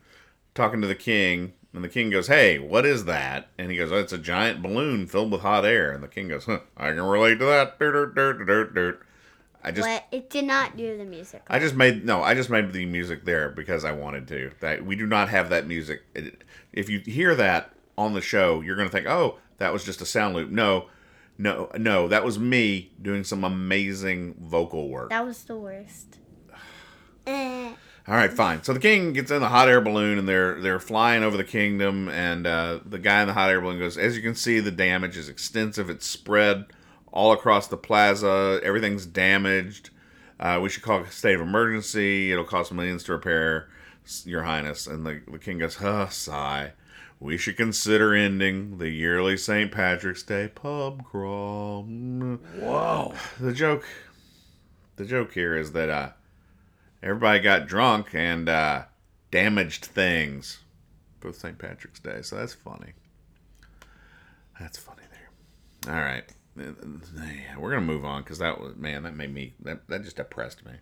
talking 0.55 0.79
to 0.79 0.87
the 0.87 0.95
king, 0.95 1.51
and 1.73 1.83
the 1.83 1.89
king 1.89 2.09
goes, 2.09 2.27
"Hey, 2.27 2.57
what 2.57 2.85
is 2.85 3.03
that?" 3.03 3.49
And 3.57 3.69
he 3.69 3.75
goes, 3.75 3.91
oh, 3.91 3.97
"It's 3.97 4.13
a 4.13 4.17
giant 4.17 4.61
balloon 4.61 5.07
filled 5.07 5.29
with 5.29 5.41
hot 5.41 5.65
air." 5.65 5.91
And 5.91 6.01
the 6.01 6.07
king 6.07 6.29
goes, 6.29 6.45
huh, 6.45 6.59
"I 6.77 6.91
can 6.91 7.01
relate 7.01 7.39
to 7.39 7.45
that." 7.45 7.77
Dirt, 7.79 8.15
dirt, 8.15 8.45
dirt, 8.45 8.73
dirt. 8.73 9.05
I 9.61 9.71
just, 9.71 9.89
it 10.13 10.29
did 10.29 10.45
not 10.45 10.77
do 10.77 10.97
the 10.97 11.03
music. 11.03 11.43
I 11.49 11.59
just 11.59 11.75
made 11.75 12.05
no, 12.05 12.23
I 12.23 12.33
just 12.33 12.49
made 12.49 12.71
the 12.71 12.85
music 12.85 13.25
there 13.25 13.49
because 13.49 13.83
I 13.83 13.91
wanted 13.91 14.25
to. 14.29 14.51
That 14.61 14.85
we 14.85 14.95
do 14.95 15.05
not 15.05 15.27
have 15.27 15.49
that 15.49 15.67
music. 15.67 16.03
It, 16.15 16.45
if 16.71 16.87
you 16.87 16.99
hear 16.99 17.35
that 17.35 17.73
on 17.97 18.13
the 18.13 18.21
show, 18.21 18.61
you're 18.61 18.77
gonna 18.77 18.87
think, 18.87 19.05
"Oh, 19.05 19.37
that 19.57 19.73
was 19.73 19.83
just 19.83 19.99
a 19.99 20.05
sound 20.05 20.33
loop." 20.33 20.49
No, 20.49 20.87
no, 21.39 21.71
no, 21.77 22.07
that 22.09 22.23
was 22.23 22.37
me 22.37 22.91
doing 23.01 23.23
some 23.23 23.43
amazing 23.43 24.35
vocal 24.39 24.89
work. 24.89 25.09
that 25.09 25.25
was 25.25 25.43
the 25.45 25.57
worst. 25.57 26.17
Eh. 27.27 27.73
All 28.07 28.15
right, 28.15 28.31
fine. 28.33 28.63
So 28.63 28.73
the 28.73 28.79
king 28.79 29.13
gets 29.13 29.29
in 29.29 29.39
the 29.39 29.49
hot 29.49 29.69
air 29.69 29.81
balloon, 29.81 30.17
and 30.17 30.27
they're 30.27 30.59
they're 30.59 30.79
flying 30.79 31.21
over 31.21 31.37
the 31.37 31.43
kingdom. 31.43 32.09
And 32.09 32.47
uh, 32.47 32.79
the 32.83 32.97
guy 32.97 33.21
in 33.21 33.27
the 33.27 33.33
hot 33.33 33.51
air 33.51 33.61
balloon 33.61 33.77
goes, 33.77 33.97
"As 33.99 34.15
you 34.15 34.23
can 34.23 34.33
see, 34.33 34.59
the 34.59 34.71
damage 34.71 35.15
is 35.15 35.29
extensive. 35.29 35.89
It's 35.91 36.07
spread 36.07 36.65
all 37.11 37.31
across 37.31 37.67
the 37.67 37.77
plaza. 37.77 38.59
Everything's 38.63 39.05
damaged. 39.05 39.91
Uh, 40.39 40.59
we 40.61 40.69
should 40.69 40.81
call 40.81 41.01
a 41.01 41.11
state 41.11 41.35
of 41.35 41.41
emergency. 41.41 42.31
It'll 42.31 42.45
cost 42.45 42.71
millions 42.71 43.03
to 43.03 43.11
repair, 43.11 43.69
Your 44.25 44.41
Highness." 44.43 44.87
And 44.87 45.05
the, 45.05 45.21
the 45.29 45.37
king 45.37 45.59
goes, 45.59 45.75
"Huh, 45.75 46.09
sigh. 46.09 46.71
We 47.19 47.37
should 47.37 47.57
consider 47.57 48.13
ending 48.13 48.77
the 48.77 48.89
yearly 48.89 49.35
St. 49.35 49.71
Patrick's 49.71 50.23
Day 50.23 50.47
pub 50.47 51.03
crawl." 51.05 51.83
Whoa. 51.83 53.13
The 53.39 53.53
joke, 53.53 53.85
the 54.95 55.05
joke 55.05 55.33
here 55.33 55.57
is 55.57 55.73
that 55.73 55.89
uh, 55.89 56.09
everybody 57.03 57.39
got 57.39 57.67
drunk 57.67 58.13
and 58.13 58.47
uh, 58.47 58.83
damaged 59.31 59.85
things 59.85 60.59
for 61.19 61.33
St. 61.33 61.57
Patrick's 61.57 61.99
Day. 61.99 62.21
So 62.21 62.37
that's 62.37 62.53
funny. 62.53 62.93
That's 64.59 64.77
funny 64.77 65.03
there. 65.11 65.93
All 65.93 66.01
right, 66.01 66.23
we're 67.57 67.69
gonna 67.69 67.81
move 67.81 68.05
on 68.05 68.23
because 68.23 68.39
that 68.39 68.59
was 68.59 68.75
man, 68.75 69.03
that 69.03 69.15
made 69.15 69.33
me 69.33 69.53
that 69.61 69.87
that 69.87 70.03
just 70.03 70.17
depressed 70.17 70.65
me. 70.65 70.73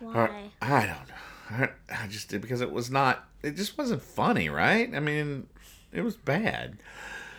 Why? 0.00 0.50
I 0.62 0.86
don't 0.86 1.08
know. 1.08 1.14
I, 1.50 1.70
I 1.90 2.06
just 2.08 2.28
did 2.28 2.40
because 2.40 2.60
it 2.60 2.70
was 2.70 2.90
not. 2.90 3.24
It 3.42 3.56
just 3.56 3.78
wasn't 3.78 4.02
funny, 4.02 4.48
right? 4.48 4.92
I 4.94 5.00
mean, 5.00 5.46
it 5.92 6.02
was 6.02 6.16
bad. 6.16 6.78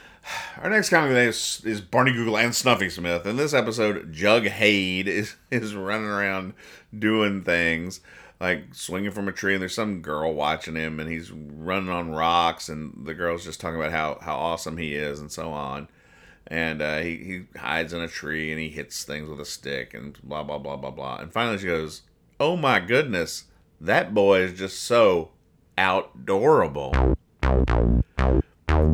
Our 0.61 0.69
next 0.69 0.89
comic 0.89 1.09
today 1.09 1.27
is, 1.27 1.61
is 1.65 1.81
Barney 1.81 2.13
Google 2.13 2.37
and 2.37 2.55
Snuffy 2.55 2.89
Smith. 2.89 3.25
In 3.25 3.35
this 3.35 3.53
episode, 3.53 4.13
Jughaid 4.13 5.07
is, 5.07 5.35
is 5.51 5.75
running 5.75 6.07
around 6.07 6.53
doing 6.97 7.43
things 7.43 8.01
like 8.39 8.73
swinging 8.73 9.11
from 9.11 9.27
a 9.27 9.33
tree, 9.33 9.53
and 9.53 9.61
there's 9.61 9.75
some 9.75 10.01
girl 10.01 10.33
watching 10.33 10.75
him, 10.75 10.99
and 10.99 11.11
he's 11.11 11.29
running 11.31 11.89
on 11.89 12.11
rocks, 12.11 12.69
and 12.69 13.05
the 13.05 13.13
girl's 13.13 13.43
just 13.43 13.59
talking 13.59 13.77
about 13.77 13.91
how, 13.91 14.17
how 14.21 14.37
awesome 14.37 14.77
he 14.77 14.95
is, 14.95 15.19
and 15.19 15.31
so 15.31 15.51
on. 15.51 15.89
And 16.47 16.81
uh, 16.81 16.99
he, 16.99 17.17
he 17.17 17.59
hides 17.59 17.93
in 17.93 18.01
a 18.01 18.07
tree 18.07 18.49
and 18.51 18.59
he 18.59 18.69
hits 18.69 19.03
things 19.03 19.29
with 19.29 19.39
a 19.39 19.45
stick, 19.45 19.93
and 19.93 20.17
blah, 20.23 20.43
blah, 20.43 20.57
blah, 20.57 20.77
blah, 20.77 20.91
blah. 20.91 21.17
And 21.17 21.31
finally, 21.31 21.57
she 21.57 21.67
goes, 21.67 22.03
Oh 22.39 22.55
my 22.55 22.79
goodness, 22.79 23.43
that 23.81 24.13
boy 24.13 24.41
is 24.41 24.57
just 24.57 24.83
so 24.83 25.31
outdoorable 25.77 27.15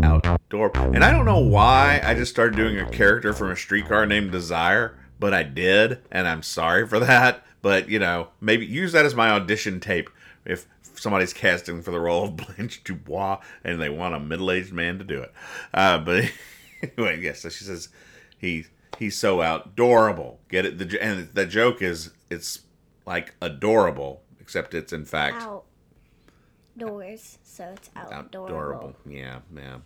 outdoor. 0.04 0.72
And 0.76 1.04
I 1.04 1.12
don't 1.12 1.26
know 1.26 1.40
why 1.40 2.02
I 2.04 2.14
just 2.14 2.32
started 2.32 2.56
doing 2.56 2.80
a 2.80 2.90
character 2.90 3.34
from 3.34 3.52
a 3.52 3.56
streetcar 3.56 4.06
named 4.06 4.32
Desire, 4.32 4.98
but 5.20 5.34
I 5.34 5.44
did, 5.44 6.02
and 6.12 6.28
I'm 6.28 6.44
sorry 6.44 6.88
for 6.88 7.00
that. 7.00 7.46
But 7.62 7.90
you 7.90 8.00
know, 8.00 8.30
maybe 8.40 8.66
use 8.66 8.92
that 8.92 9.06
as 9.06 9.16
my 9.16 9.32
audition 9.32 9.80
tape 9.80 10.10
if 10.46 10.68
somebody's 10.94 11.34
casting 11.34 11.82
for 11.82 11.92
the 11.92 12.00
role 12.00 12.26
of 12.26 12.36
Blanche 12.58 12.84
Dubois 12.84 13.40
and 13.64 13.82
they 13.82 13.90
want 13.90 14.16
a 14.16 14.20
middle-aged 14.20 14.72
man 14.72 14.98
to 15.00 15.04
do 15.04 15.22
it. 15.22 15.34
Uh, 15.74 15.98
but 15.98 16.32
anyway, 16.98 17.22
yes. 17.22 17.42
So 17.42 17.50
she 17.50 17.64
says 17.64 17.90
he 18.38 18.66
he's 19.00 19.18
so 19.18 19.38
outdoorable. 19.38 20.38
Get 20.50 20.66
it? 20.66 20.78
The 20.78 21.02
and 21.02 21.30
the 21.34 21.46
joke 21.46 21.82
is 21.82 22.12
it's 22.30 22.62
like 23.06 23.36
adorable, 23.42 24.22
except 24.46 24.76
it's 24.76 24.94
in 24.94 25.06
fact 25.06 25.42
outdoors, 26.78 27.40
so 27.44 27.74
it's 27.76 27.90
outdoorable. 27.90 28.30
outdoorable. 28.32 28.94
Yeah, 29.10 29.40
yeah. 29.56 29.78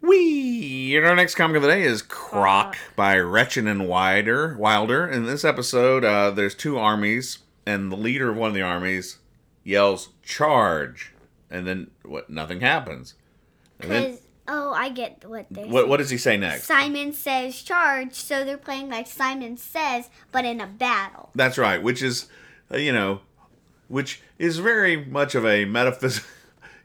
We 0.00 0.96
and 0.96 1.06
our 1.06 1.14
next 1.14 1.36
comic 1.36 1.56
of 1.56 1.62
the 1.62 1.68
day 1.68 1.84
is 1.84 2.02
Crock 2.02 2.76
by 2.96 3.14
Rechin 3.14 3.70
and 3.70 3.86
Wilder. 3.86 4.56
Wilder. 4.58 5.06
In 5.06 5.26
this 5.26 5.44
episode, 5.44 6.04
uh, 6.04 6.32
there's 6.32 6.56
two 6.56 6.76
armies, 6.76 7.38
and 7.64 7.92
the 7.92 7.96
leader 7.96 8.30
of 8.30 8.36
one 8.36 8.48
of 8.48 8.54
the 8.54 8.62
armies 8.62 9.18
yells 9.62 10.08
"Charge!" 10.24 11.14
and 11.48 11.68
then 11.68 11.90
what? 12.04 12.28
Nothing 12.28 12.60
happens. 12.62 13.14
Because 13.78 14.18
oh, 14.48 14.72
I 14.72 14.88
get 14.88 15.24
what 15.24 15.46
they. 15.52 15.66
what? 15.66 15.86
What 15.86 15.98
does 15.98 16.10
he 16.10 16.18
say 16.18 16.36
next? 16.36 16.64
Simon 16.64 17.12
says 17.12 17.62
charge, 17.62 18.14
so 18.14 18.44
they're 18.44 18.58
playing 18.58 18.88
like 18.88 19.06
Simon 19.06 19.56
says, 19.56 20.10
but 20.32 20.44
in 20.44 20.60
a 20.60 20.66
battle. 20.66 21.30
That's 21.36 21.58
right. 21.58 21.80
Which 21.80 22.02
is, 22.02 22.26
you 22.74 22.92
know, 22.92 23.20
which 23.88 24.20
is 24.38 24.58
very 24.58 24.96
much 25.04 25.34
of 25.34 25.44
a 25.46 25.64
metaphysical. 25.64 26.28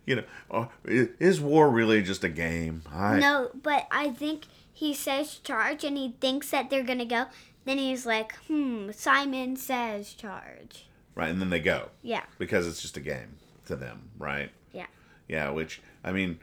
You 0.06 0.15
know, 0.15 0.24
uh, 0.50 0.67
is 0.86 1.41
war 1.41 1.70
really 1.70 2.01
just 2.01 2.24
a 2.24 2.29
game? 2.29 2.82
I, 2.89 3.20
No, 3.20 3.50
but 3.62 3.88
I 3.91 4.12
think 4.12 4.46
he 4.74 4.94
says 4.94 5.36
charge, 5.39 5.84
and 5.84 5.98
he 5.98 6.15
thinks 6.22 6.50
that 6.51 6.70
they're 6.70 6.86
gonna 6.86 7.03
go. 7.03 7.25
Then 7.65 7.77
he's 7.77 8.06
like, 8.06 8.34
hmm, 8.48 8.91
Simon 8.91 9.58
says 9.58 10.13
charge. 10.13 10.88
Right, 11.13 11.27
and 11.29 11.41
then 11.41 11.50
they 11.50 11.60
go. 11.60 11.89
Yeah, 12.03 12.24
because 12.38 12.67
it's 12.67 12.82
just 12.82 12.96
a 12.96 13.01
game 13.01 13.36
to 13.65 13.75
them, 13.75 14.12
right? 14.17 14.50
yeah. 14.72 14.86
Yeah, 15.27 15.50
which 15.50 15.82
I 16.06 16.13
mean, 16.13 16.39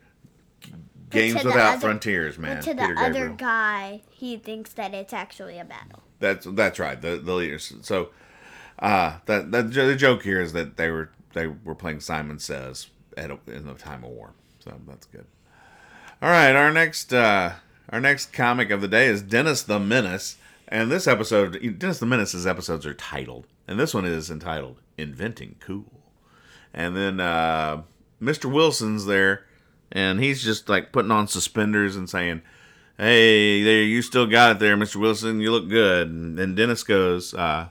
games 1.09 1.43
without 1.43 1.75
other- 1.77 1.81
frontiers, 1.81 2.39
man. 2.39 2.63
To 2.63 2.75
the 2.75 2.83
Peter 2.83 2.99
other 2.99 3.13
Gabriel. 3.13 3.35
guy, 3.37 4.03
he 4.11 4.37
thinks 4.37 4.75
that 4.75 4.93
it's 4.93 5.15
actually 5.15 5.59
a 5.59 5.65
battle. 5.65 6.03
That's 6.21 6.47
that's 6.51 6.79
right. 6.79 7.01
The 7.01 7.17
the 7.17 7.33
leaders. 7.33 7.73
So, 7.81 8.11
uh, 8.79 9.19
that 9.27 9.51
that 9.53 9.73
the 9.73 9.97
joke 9.97 10.23
here 10.23 10.41
is 10.41 10.53
that 10.53 10.77
they 10.77 10.91
were 10.91 11.11
they 11.33 11.47
were 11.47 11.75
playing 11.75 12.01
Simon 12.01 12.39
Says 12.39 12.89
at 13.17 13.31
a, 13.31 13.39
in 13.47 13.67
the 13.67 13.75
time 13.75 14.05
of 14.05 14.11
war. 14.11 14.33
So 14.61 14.75
that's 14.87 15.07
good. 15.07 15.27
All 16.23 16.31
right, 16.31 16.55
our 16.55 16.73
next 16.73 17.13
uh, 17.13 17.53
our 17.91 18.01
next 18.01 18.33
comic 18.33 18.71
of 18.71 18.81
the 18.81 18.89
day 18.89 19.07
is 19.07 19.23
Dennis 19.23 19.63
the 19.63 19.79
Menace, 19.79 20.37
and 20.69 20.91
this 20.91 21.07
episode 21.07 21.79
Dennis 21.79 21.99
the 21.99 22.07
Menace's 22.07 22.47
episodes 22.47 22.87
are 22.87 22.95
titled, 22.95 23.47
and 23.69 23.79
this 23.79 23.95
one 23.95 24.05
is 24.05 24.31
entitled 24.31 24.81
"Inventing 24.97 25.57
Cool." 25.61 26.01
And 26.73 26.97
then 26.97 27.21
uh, 27.21 27.83
Mr. 28.21 28.51
Wilson's 28.51 29.07
there, 29.07 29.45
and 29.93 30.19
he's 30.19 30.43
just 30.43 30.69
like 30.69 30.93
putting 30.93 31.11
on 31.11 31.29
suspenders 31.29 31.95
and 31.95 32.09
saying, 32.09 32.43
"Hey, 32.97 33.63
there, 33.63 33.83
you 33.83 34.03
still 34.03 34.27
got 34.27 34.53
it 34.53 34.59
there, 34.59 34.77
Mr. 34.77 34.97
Wilson. 34.97 35.41
You 35.41 35.53
look 35.53 35.69
good." 35.69 36.09
And 36.09 36.39
then 36.39 36.55
Dennis 36.55 36.83
goes, 36.83 37.35
uh, 37.35 37.69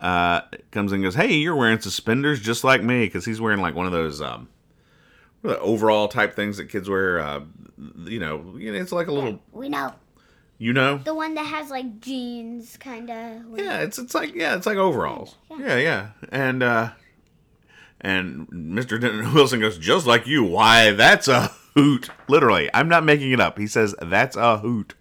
uh, 0.00 0.42
comes 0.70 0.92
in 0.92 0.96
and 0.96 1.04
goes, 1.04 1.14
"Hey, 1.14 1.34
you're 1.34 1.56
wearing 1.56 1.80
suspenders 1.80 2.40
just 2.40 2.64
like 2.64 2.82
me," 2.82 3.06
because 3.06 3.24
he's 3.24 3.40
wearing 3.40 3.60
like 3.60 3.74
one 3.74 3.86
of 3.86 3.92
those 3.92 4.20
um, 4.22 4.48
the 5.42 5.58
overall 5.60 6.08
type 6.08 6.34
things 6.34 6.56
that 6.56 6.66
kids 6.66 6.88
wear. 6.88 7.20
Uh, 7.20 7.40
you 8.04 8.18
know, 8.20 8.54
you 8.58 8.72
know, 8.72 8.78
it's 8.78 8.92
like 8.92 9.06
a 9.08 9.12
little, 9.12 9.40
We 9.52 9.68
know 9.68 9.94
you 10.58 10.74
know. 10.74 10.98
the 10.98 11.14
one 11.14 11.34
that 11.34 11.46
has 11.46 11.70
like 11.70 12.00
jeans, 12.00 12.76
kind 12.76 13.08
of. 13.10 13.58
Yeah, 13.58 13.80
it's 13.80 13.98
it's 13.98 14.14
like 14.14 14.34
yeah, 14.34 14.56
it's 14.56 14.66
like 14.66 14.76
overalls. 14.76 15.36
Yeah, 15.58 15.76
yeah, 15.76 16.08
and 16.30 16.62
uh, 16.62 16.90
and 18.00 18.48
Mr. 18.48 19.00
Denton 19.00 19.32
Wilson 19.34 19.60
goes 19.60 19.78
just 19.78 20.06
like 20.06 20.26
you. 20.26 20.44
Why, 20.44 20.90
that's 20.92 21.28
a 21.28 21.50
hoot. 21.74 22.10
Literally, 22.28 22.68
I'm 22.74 22.88
not 22.88 23.04
making 23.04 23.32
it 23.32 23.40
up. 23.40 23.58
He 23.58 23.66
says 23.66 23.94
that's 24.02 24.36
a 24.36 24.58
hoot, 24.58 24.94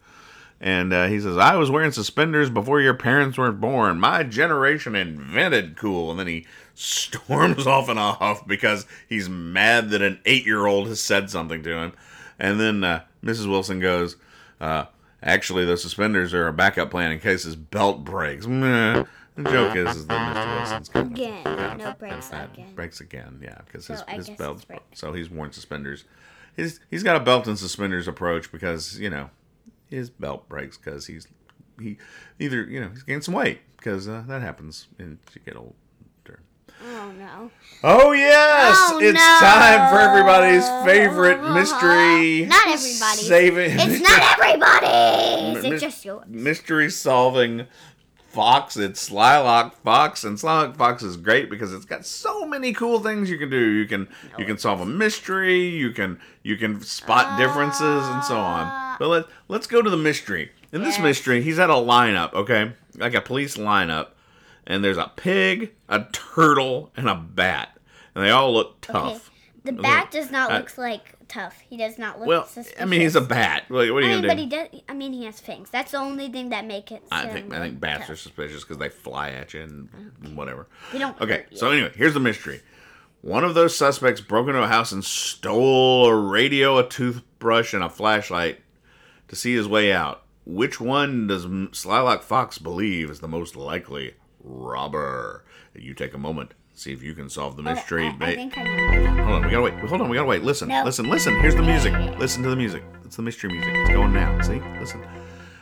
and 0.62 0.92
uh, 0.94 1.08
he 1.08 1.20
says 1.20 1.38
I 1.38 1.56
was 1.56 1.70
wearing 1.72 1.92
suspenders 1.92 2.50
before 2.50 2.82
your 2.82 2.94
parents 2.94 3.38
weren't 3.38 3.62
born. 3.62 4.00
My 4.00 4.24
generation 4.24 4.96
invented 4.96 5.76
cool, 5.78 6.12
and 6.12 6.20
then 6.20 6.28
he 6.28 6.46
storms 6.76 7.66
off 7.68 7.90
in 7.90 7.98
a 7.98 8.14
huff 8.14 8.46
because 8.48 8.86
he's 9.08 9.30
mad 9.30 9.90
that 9.92 10.02
an 10.02 10.20
eight 10.26 10.46
year 10.46 10.66
old 10.66 10.88
has 10.88 11.02
said 11.02 11.30
something 11.30 11.64
to 11.64 11.78
him, 11.78 11.94
and 12.38 12.60
then 12.60 12.84
uh, 12.84 13.04
Mrs. 13.24 13.50
Wilson 13.50 13.80
goes. 13.80 14.16
Uh, 14.60 14.86
Actually, 15.22 15.66
the 15.66 15.76
suspenders 15.76 16.34
are 16.34 16.48
a 16.48 16.54
backup 16.54 16.90
plan 16.92 17.12
in 17.12 17.20
case 17.20 17.44
his 17.44 17.58
belt 17.58 18.06
breaks. 18.06 18.48
Meh. 18.48 19.04
The 19.36 19.44
joke 19.44 19.76
is, 19.76 19.94
is 19.98 20.08
that 20.08 20.34
Mr. 20.36 20.56
Wilson's 20.58 20.88
kind 20.88 21.08
of- 21.08 21.12
Again, 21.12 21.44
kind 21.44 21.78
no 21.80 21.90
of 21.90 22.00
breaks 22.00 22.30
again. 22.30 22.74
Breaks 22.74 23.02
again, 23.02 23.40
yeah, 23.44 23.58
because 23.66 23.88
his, 23.88 24.00
So 24.00 24.06
his 24.08 24.30
it's 24.30 24.66
so 24.94 25.12
he's 25.12 25.30
worn 25.30 25.52
suspenders. 25.52 26.06
He's 26.56 26.80
he's 26.90 27.04
got 27.04 27.18
a 27.18 27.20
belt 27.20 27.48
and 27.48 27.60
suspenders 27.60 28.08
approach 28.08 28.50
because 28.50 28.98
you 28.98 29.10
know 29.10 29.30
his 29.90 30.10
belt 30.10 30.48
breaks 30.50 30.78
because 30.78 31.08
he's 31.08 31.28
he 31.80 31.98
either 32.40 32.64
you 32.64 32.80
know 32.82 32.90
he's 32.90 33.04
gained 33.04 33.24
some 33.24 33.34
weight 33.34 33.60
because 33.78 34.08
uh, 34.08 34.24
that 34.28 34.42
happens 34.42 34.88
and 34.98 35.18
you 35.34 35.42
get 35.46 35.56
older. 35.56 35.74
Oh 36.82 37.12
no. 37.18 37.52
Oh 37.84 38.12
yes, 38.14 38.76
Oh, 38.92 39.00
it's 39.02 39.14
no. 39.20 39.38
time 39.42 39.92
for 39.92 40.00
everybody's 40.00 40.66
favorite 40.86 41.42
mystery. 41.54 42.46
Not 42.46 42.68
everybody's. 42.68 43.28
Saving. 43.28 43.72
It's 43.78 44.02
not 44.10 44.40
everybody's. 44.40 45.64
Mi- 45.64 45.70
It's 45.72 45.82
just 45.82 46.06
yours. 46.06 46.24
mystery 46.28 46.90
solving 46.90 47.66
Fox. 48.30 48.78
It's 48.78 49.10
Slylock 49.10 49.74
Fox, 49.84 50.24
and 50.24 50.38
Slylock 50.38 50.78
Fox 50.78 51.04
is 51.04 51.18
great 51.18 51.50
because 51.50 51.74
it's 51.74 51.84
got 51.86 52.06
so 52.06 52.46
many 52.46 52.72
cool 52.72 53.00
things 53.02 53.30
you 53.30 53.38
can 53.38 53.50
do. 53.50 53.60
You 53.60 53.86
can 53.86 54.08
you 54.38 54.46
can 54.46 54.58
solve 54.58 54.80
a 54.80 54.86
mystery. 54.86 55.60
You 55.68 55.92
can 55.92 56.20
you 56.44 56.56
can 56.56 56.80
spot 56.82 57.38
differences 57.38 58.06
and 58.08 58.24
so 58.24 58.38
on. 58.38 58.89
But 59.00 59.08
let 59.08 59.26
let's 59.48 59.66
go 59.68 59.82
to 59.82 59.90
the 59.90 59.98
mystery. 59.98 60.52
In 60.72 60.82
this 60.84 60.96
Yes. 60.98 61.04
mystery, 61.04 61.42
he's 61.42 61.58
at 61.58 61.70
a 61.70 61.74
lineup. 61.74 62.34
Okay, 62.34 62.74
like 62.98 63.16
a 63.16 63.22
police 63.22 63.58
lineup, 63.58 64.10
and 64.68 64.84
there's 64.84 64.98
a 64.98 65.12
pig, 65.16 65.72
a 65.88 66.06
turtle, 66.12 66.92
and 66.96 67.10
a 67.10 67.16
bat, 67.16 67.78
and 68.14 68.24
they 68.24 68.30
all 68.30 68.54
look 68.54 68.82
tough. 68.82 69.06
Okay. 69.16 69.24
The 69.66 69.74
bat 69.74 70.10
does 70.12 70.32
not 70.32 70.52
Uh, 70.52 70.58
look 70.60 70.78
like 70.78 71.16
tough. 71.28 71.62
He 71.70 71.76
does 71.78 71.98
not 72.00 72.18
look 72.18 72.28
Well, 72.28 72.46
suspicious. 72.46 72.82
I 72.82 72.86
mean, 72.86 73.02
he's 73.02 73.16
a 73.16 73.22
bat. 73.22 73.64
Like, 73.70 73.92
what 73.92 74.04
are 74.04 74.08
you 74.08 74.14
I 74.14 74.16
mean, 74.16 74.22
gonna 74.22 74.28
but 74.28 74.38
he 74.38 74.46
does. 74.46 74.68
I 74.88 74.94
mean, 74.94 75.12
he 75.14 75.26
has 75.26 75.40
fangs. 75.40 75.70
That's 75.70 75.92
the 75.92 75.98
only 75.98 76.30
thing 76.30 76.50
that 76.50 76.66
make 76.66 76.92
it. 76.92 77.04
I 77.12 77.28
think 77.28 77.54
I 77.54 77.60
think 77.60 77.80
bats 77.80 78.02
tough. 78.02 78.10
are 78.12 78.16
suspicious 78.16 78.64
because 78.64 78.78
they 78.78 78.90
fly 78.90 79.32
at 79.32 79.54
you 79.54 79.62
and 79.62 79.90
whatever. 80.36 80.68
They 80.94 81.00
don't 81.00 81.20
Okay, 81.22 81.46
so 81.54 81.72
anyway, 81.72 81.92
here's 81.96 82.14
the 82.14 82.20
mystery. 82.20 82.62
One 83.22 83.44
of 83.44 83.54
those 83.54 83.76
suspects 83.76 84.22
broke 84.22 84.48
into 84.48 84.62
a 84.64 84.68
house 84.68 84.94
and 84.94 85.04
stole 85.04 86.06
a 86.08 86.16
radio, 86.16 86.78
a 86.78 86.88
toothbrush, 86.88 87.74
and 87.74 87.84
a 87.84 87.90
flashlight 87.90 88.62
to 89.30 89.36
see 89.36 89.56
his 89.56 89.68
way 89.68 89.92
out. 89.94 90.24
Which 90.46 90.80
one 90.82 91.28
does 91.28 91.46
Slylock 91.46 92.22
Fox 92.22 92.58
believe 92.58 93.10
is 93.10 93.20
the 93.20 93.28
most 93.28 93.56
likely 93.56 94.16
robber? 94.44 95.46
You 95.76 95.94
take 95.94 96.14
a 96.14 96.18
moment, 96.18 96.54
see 96.74 96.92
if 96.92 97.02
you 97.04 97.14
can 97.14 97.30
solve 97.30 97.56
the 97.56 97.64
mystery. 97.64 98.06
I, 98.06 98.10
I 98.10 98.12
Ma- 98.18 98.26
think 98.28 98.58
I. 98.58 98.64
Hold 99.24 99.36
on, 99.36 99.44
we 99.46 99.50
gotta 99.52 99.62
wait. 99.62 99.74
Hold 99.76 100.02
on, 100.02 100.10
we 100.10 100.16
gotta 100.18 100.28
wait. 100.28 100.44
Listen, 100.44 100.68
No. 100.70 100.84
listen, 100.84 101.10
listen. 101.10 101.40
Here's 101.40 101.56
the 101.56 101.62
music. 101.62 101.94
Listen 102.18 102.44
to 102.44 102.50
the 102.50 102.56
music. 102.56 102.84
It's 103.06 103.16
the 103.16 103.22
mystery 103.22 103.52
music. 103.52 103.72
It's 103.76 103.90
going 103.92 104.14
now. 104.14 104.40
See, 104.42 104.60
listen. 104.80 105.06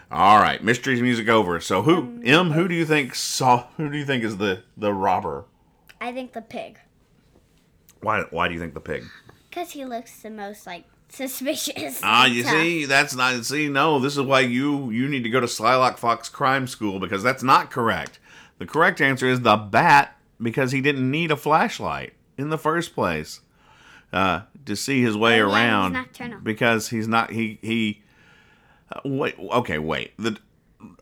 All 0.10 0.40
right, 0.40 0.64
mystery's 0.64 1.02
music 1.02 1.28
over. 1.28 1.60
So 1.60 1.82
who, 1.82 1.98
um, 1.98 2.22
M? 2.24 2.52
Who 2.52 2.70
do 2.70 2.76
you 2.76 2.86
think 2.86 3.14
saw? 3.14 3.68
Who 3.76 3.90
do 3.92 3.98
you 3.98 4.06
think 4.06 4.24
is 4.24 4.38
the 4.38 4.64
the 4.78 4.94
robber? 4.94 5.46
I 6.00 6.14
think 6.14 6.32
the 6.34 6.42
pig, 6.42 6.80
Why? 8.02 8.22
Why 8.30 8.48
do 8.48 8.54
you 8.54 8.60
think 8.60 8.74
the 8.74 8.80
pig? 8.80 9.04
because 9.50 9.72
he 9.72 9.84
looks 9.86 10.22
the 10.22 10.30
most 10.30 10.66
like 10.68 10.86
suspicious. 11.10 12.00
Ah, 12.04 12.26
you 12.26 12.44
tough. 12.44 12.52
see, 12.54 12.86
that's 12.86 13.16
not. 13.16 13.44
See, 13.46 13.70
no, 13.70 14.00
this 14.00 14.16
is 14.18 14.22
why 14.24 14.42
you 14.42 14.90
you 14.92 15.08
need 15.08 15.24
to 15.24 15.30
go 15.30 15.40
to 15.40 15.48
Slylock 15.48 15.98
Fox 15.98 16.30
Crime 16.30 16.68
School 16.68 17.00
because 17.00 17.24
that's 17.24 17.44
not 17.44 17.72
correct. 17.72 18.20
The 18.60 18.66
correct 18.66 19.02
answer 19.02 19.28
is 19.28 19.42
the 19.42 19.56
bat 19.56 20.18
because 20.42 20.72
he 20.72 20.82
didn't 20.82 21.10
need 21.10 21.32
a 21.32 21.36
flashlight 21.38 22.14
in 22.38 22.50
the 22.50 22.58
first 22.58 22.94
place. 22.94 23.42
Uh, 24.14 24.42
to 24.66 24.76
see 24.76 25.02
his 25.02 25.18
way 25.18 25.42
Oh, 25.42 25.48
yeah, 25.48 25.48
he's 25.48 25.54
around 25.54 25.94
nocturnal. 25.94 26.40
because 26.42 26.90
he's 26.90 27.08
not 27.08 27.32
he 27.32 27.60
he. 27.62 28.04
uh, 28.92 29.02
wait, 29.04 29.36
okay, 29.38 29.78
wait. 29.80 30.14
The 30.18 30.38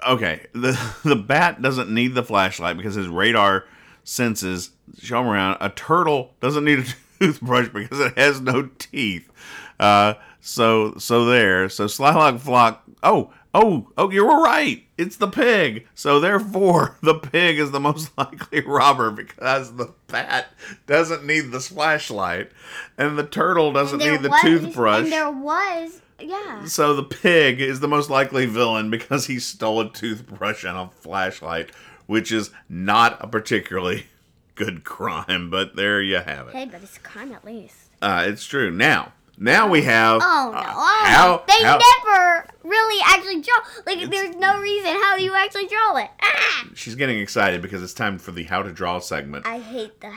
okay 0.07 0.47
the 0.53 0.71
the 1.03 1.15
bat 1.15 1.61
doesn't 1.61 1.89
need 1.89 2.15
the 2.15 2.23
flashlight 2.23 2.77
because 2.77 2.95
his 2.95 3.07
radar 3.07 3.65
senses 4.03 4.71
show 4.99 5.21
him 5.21 5.27
around. 5.27 5.57
A 5.61 5.69
turtle 5.69 6.33
doesn't 6.39 6.63
need 6.65 6.79
a 6.79 6.85
toothbrush 7.19 7.69
because 7.69 7.99
it 7.99 8.17
has 8.17 8.41
no 8.41 8.69
teeth. 8.79 9.29
Uh, 9.79 10.15
so 10.41 10.95
so 10.97 11.25
there. 11.25 11.69
So 11.69 11.85
Slylock 11.85 12.39
Flock. 12.39 12.83
Oh 13.03 13.31
oh 13.55 13.87
oh, 13.97 14.11
you 14.11 14.25
were 14.25 14.43
right. 14.43 14.83
It's 14.97 15.15
the 15.15 15.27
pig. 15.27 15.87
So 15.95 16.19
therefore, 16.19 16.97
the 17.01 17.15
pig 17.15 17.57
is 17.57 17.71
the 17.71 17.79
most 17.79 18.15
likely 18.17 18.61
robber 18.61 19.09
because 19.09 19.75
the 19.75 19.93
bat 20.07 20.47
doesn't 20.85 21.25
need 21.25 21.51
the 21.51 21.59
flashlight, 21.59 22.51
and 22.97 23.17
the 23.17 23.25
turtle 23.25 23.71
doesn't 23.73 23.99
need 23.99 24.21
the 24.21 24.29
was- 24.29 24.41
toothbrush. 24.41 25.03
And 25.05 25.11
there 25.11 25.31
was, 25.31 26.01
yeah. 26.19 26.65
So 26.65 26.93
the 26.93 27.03
pig 27.03 27.59
is 27.59 27.79
the 27.79 27.87
most 27.87 28.09
likely 28.09 28.45
villain 28.45 28.89
because 28.91 29.25
he 29.27 29.39
stole 29.39 29.81
a 29.81 29.91
toothbrush 29.91 30.63
and 30.63 30.77
a 30.77 30.89
flashlight, 30.99 31.71
which 32.05 32.31
is 32.31 32.51
not 32.69 33.17
a 33.19 33.27
particularly 33.27 34.07
good 34.55 34.83
crime. 34.83 35.49
But 35.49 35.75
there 35.75 36.01
you 36.01 36.17
have 36.17 36.49
it. 36.49 36.53
Hey, 36.53 36.65
but 36.65 36.83
it's 36.83 36.97
a 36.97 37.01
crime 37.01 37.31
at 37.31 37.43
least. 37.43 37.75
Uh, 38.01 38.25
it's 38.27 38.45
true. 38.45 38.69
Now, 38.69 39.13
now 39.37 39.69
we 39.69 39.81
have. 39.83 40.21
Oh 40.23 40.51
no! 40.53 40.59
uh, 40.59 40.63
how, 40.63 41.43
they 41.47 41.63
how- 41.63 41.79
never 42.05 42.47
really 42.63 43.01
actually 43.05 43.41
draw. 43.41 43.55
Like, 43.85 44.09
there's 44.09 44.35
no 44.35 44.59
reason 44.59 44.91
how 44.95 45.15
you 45.17 45.33
actually 45.35 45.67
draw 45.67 45.97
it. 45.97 46.09
Ah! 46.21 46.67
She's 46.73 46.95
getting 46.95 47.19
excited 47.19 47.61
because 47.61 47.83
it's 47.83 47.93
time 47.93 48.17
for 48.17 48.31
the 48.31 48.43
how 48.43 48.63
to 48.63 48.71
draw 48.71 48.99
segment. 48.99 49.45
I 49.45 49.59
hate 49.59 49.99
the. 50.01 50.11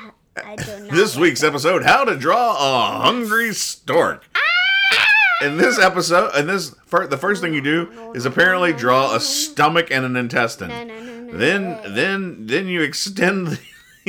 I 0.44 0.56
do 0.56 0.78
not. 0.80 0.90
This 0.92 1.16
week's 1.16 1.40
that. 1.40 1.48
episode: 1.48 1.84
How 1.84 2.04
to 2.04 2.16
Draw 2.16 2.56
a 2.56 3.00
Hungry 3.02 3.52
Stork. 3.54 4.24
In 5.40 5.56
this 5.56 5.78
episode, 5.78 6.34
in 6.34 6.48
this 6.48 6.70
the 6.90 7.16
first 7.16 7.40
thing 7.40 7.54
you 7.54 7.60
do 7.60 8.12
is 8.14 8.26
apparently 8.26 8.72
draw 8.72 9.14
a 9.14 9.20
stomach 9.20 9.88
and 9.90 10.04
an 10.04 10.16
intestine. 10.16 10.68
No, 10.68 10.82
no, 10.84 11.00
no, 11.00 11.20
no. 11.20 11.38
Then, 11.38 11.78
then, 11.94 12.46
then 12.46 12.66
you 12.66 12.82
extend 12.82 13.46
the 13.46 13.60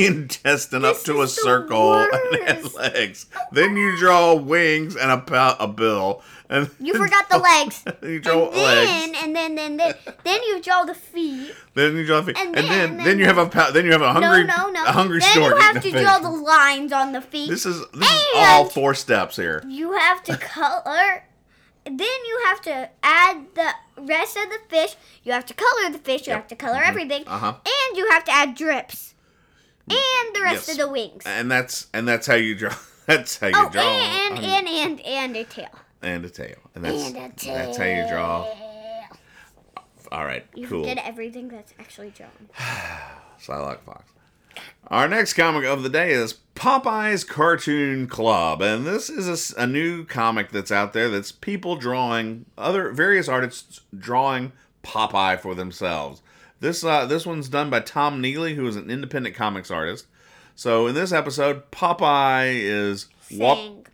intestine 0.06 0.86
up 0.86 1.02
to 1.04 1.22
a 1.22 1.28
circle 1.28 1.94
and 1.96 2.64
worst. 2.64 2.76
legs. 2.76 3.26
Then 3.52 3.76
you 3.76 3.98
draw 3.98 4.34
wings 4.36 4.96
and 4.96 5.12
a 5.12 5.18
pa- 5.18 5.58
a 5.60 5.68
bill. 5.68 6.22
And 6.50 6.70
You 6.80 6.94
forgot 6.96 7.30
the 7.30 7.38
legs. 7.38 7.84
you 8.02 8.20
draw 8.20 8.48
and 8.48 8.56
legs. 8.58 8.90
then, 8.90 9.16
and 9.24 9.36
then, 9.36 9.56
then, 9.56 9.78
then, 9.78 9.94
then 10.24 10.42
you 10.44 10.62
draw 10.62 10.84
the 10.84 10.96
feet. 10.96 11.54
Then 11.76 11.96
you 11.96 12.06
draw 12.06 12.22
feet. 12.24 12.38
and 12.38 12.56
And, 12.58 12.68
then, 12.68 12.98
then- 12.98 13.06
then, 13.06 13.20
you 13.20 13.26
have 13.26 13.38
a 13.38 13.48
pa- 13.48 13.70
then 13.72 13.86
you 13.86 13.92
have 13.92 14.02
a 14.02 14.12
hungry 14.14 14.46
no, 14.46 14.56
no, 14.68 14.70
no. 14.72 14.86
a 14.86 14.92
hungry 14.92 15.20
then 15.20 15.30
stork. 15.32 15.54
you 15.56 15.62
have 15.62 15.84
to 15.84 15.92
draw 15.92 16.18
the 16.20 16.30
lines 16.32 16.92
on 16.92 17.12
the 17.12 17.22
feet. 17.22 17.50
This 17.50 17.66
is 17.68 17.86
this 17.94 18.10
is 18.12 18.26
all 18.36 18.66
four 18.66 18.94
steps 18.96 19.36
here. 19.36 19.64
you 19.68 19.92
have 19.94 20.24
to 20.24 20.38
color. 20.38 21.24
Then 21.86 21.98
you 22.00 22.42
have 22.46 22.62
to 22.64 22.90
add 23.02 23.46
the 23.56 23.70
rest 24.02 24.36
of 24.38 24.50
the 24.50 24.60
fish. 24.68 24.96
You 25.24 25.32
have 25.32 25.46
to 25.48 25.54
color 25.54 25.90
the 25.92 25.98
fish. 25.98 26.28
You 26.28 26.32
Yep. 26.34 26.38
have 26.42 26.48
to 26.50 26.56
color 26.56 26.82
everything. 26.84 27.24
Uh-huh. 27.26 27.54
And 27.66 27.98
you 27.98 28.10
have 28.12 28.24
to 28.26 28.32
add 28.32 28.54
drips. 28.56 29.16
And 29.90 30.36
the 30.36 30.42
rest 30.42 30.68
Yes. 30.68 30.70
of 30.72 30.78
the 30.78 30.90
wings. 30.92 31.24
And 31.26 31.50
that's 31.52 31.88
and 31.94 32.08
that's 32.08 32.28
how 32.28 32.36
you 32.36 32.56
draw. 32.56 32.74
That's 33.06 33.40
how 33.40 33.48
you 33.48 33.54
Oh, 33.56 33.70
draw. 33.72 33.82
and, 33.82 34.38
a 34.38 34.42
and, 34.42 34.68
and, 34.68 34.68
and, 34.68 35.02
and 35.02 35.36
a 35.36 35.44
tail. 35.44 35.70
and 36.04 36.24
a 36.26 36.30
tail. 36.30 36.58
And 36.76 36.84
that's 36.86 37.08
and 37.08 37.18
a 37.18 37.30
tail. 37.36 37.56
that's 37.56 37.78
how 37.78 37.84
you 37.86 38.08
draw. 38.08 38.48
All 40.12 40.26
right, 40.26 40.46
You 40.56 40.68
cool. 40.68 40.82
forget 40.84 41.04
everything 41.06 41.48
that's 41.50 41.74
actually 41.80 42.12
drawn. 42.12 42.30
Slylock 43.42 43.80
Fox. 43.82 44.04
Our 44.90 45.08
next 45.08 45.34
comic 45.34 45.66
of 45.66 45.82
the 45.84 45.90
day 45.90 46.12
is 46.12 46.36
Popeye's 46.56 47.24
Cartoon 47.24 48.08
Club, 48.08 48.62
and 48.62 48.86
this 48.86 49.10
is 49.10 49.52
a 49.58 49.66
new 49.68 50.04
comic 50.06 50.52
that's 50.52 50.72
out 50.72 50.94
there. 50.94 51.10
That's 51.10 51.32
people 51.32 51.76
drawing 51.78 52.46
other 52.58 52.92
various 52.92 53.28
artists 53.28 53.82
drawing 53.98 54.52
Popeye 54.84 55.40
for 55.40 55.54
themselves. 55.56 56.22
This 56.60 56.84
uh, 56.84 57.06
this 57.06 57.26
one's 57.26 57.50
done 57.50 57.70
by 57.70 57.80
Tom 57.80 58.22
Neely, 58.22 58.56
who 58.56 58.68
is 58.68 58.76
an 58.76 58.90
independent 58.90 59.36
comics 59.36 59.72
artist. 59.72 60.08
So 60.56 60.88
in 60.88 60.96
this 60.96 61.12
episode, 61.14 61.72
Popeye 61.72 62.52
is 62.62 63.08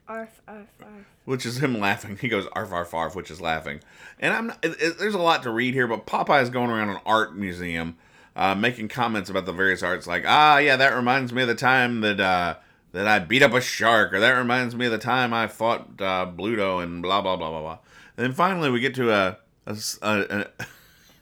arf, 0.07 0.41
arf, 0.47 0.67
arf. 0.81 1.05
which 1.25 1.45
is 1.45 1.61
him 1.61 1.79
laughing. 1.79 2.17
He 2.21 2.27
goes 2.27 2.47
arf 2.53 2.71
arf 2.71 2.93
arf, 2.93 3.15
which 3.15 3.29
is 3.29 3.39
laughing. 3.39 3.81
And 4.19 4.33
I'm 4.33 4.47
not, 4.47 4.59
it, 4.65 4.75
it- 4.81 4.97
there's 4.97 5.13
a 5.13 5.19
lot 5.19 5.43
to 5.43 5.51
read 5.51 5.73
here, 5.75 5.87
but 5.87 6.07
Popeye 6.07 6.41
is 6.41 6.49
going 6.49 6.71
around 6.71 6.89
an 6.89 6.99
art 7.05 7.35
museum, 7.35 7.97
uh, 8.35 8.55
making 8.55 8.87
comments 8.87 9.29
about 9.29 9.45
the 9.45 9.53
various 9.53 9.83
arts, 9.83 10.07
like 10.07 10.23
ah 10.25 10.57
yeah, 10.57 10.75
that 10.77 10.95
reminds 10.95 11.31
me 11.33 11.43
of 11.43 11.47
the 11.47 11.53
time 11.55 12.01
that 12.01 12.19
uh, 12.19 12.55
that 12.93 13.07
I 13.07 13.19
beat 13.19 13.43
up 13.43 13.53
a 13.53 13.61
shark, 13.61 14.11
or 14.13 14.19
that 14.19 14.31
reminds 14.31 14.75
me 14.75 14.85
of 14.87 14.91
the 14.91 14.97
time 14.97 15.33
I 15.33 15.47
fought 15.47 16.01
uh, 16.01 16.25
Bluto, 16.35 16.81
and 16.81 17.03
blah 17.03 17.21
blah 17.21 17.35
blah 17.35 17.49
blah 17.51 17.61
blah. 17.61 17.77
And 18.17 18.23
then 18.25 18.33
finally 18.33 18.71
we 18.71 18.79
get 18.79 18.95
to 18.95 19.11
a, 19.11 19.37
a 19.67 19.77
a- 20.01 20.39
a- 20.41 20.47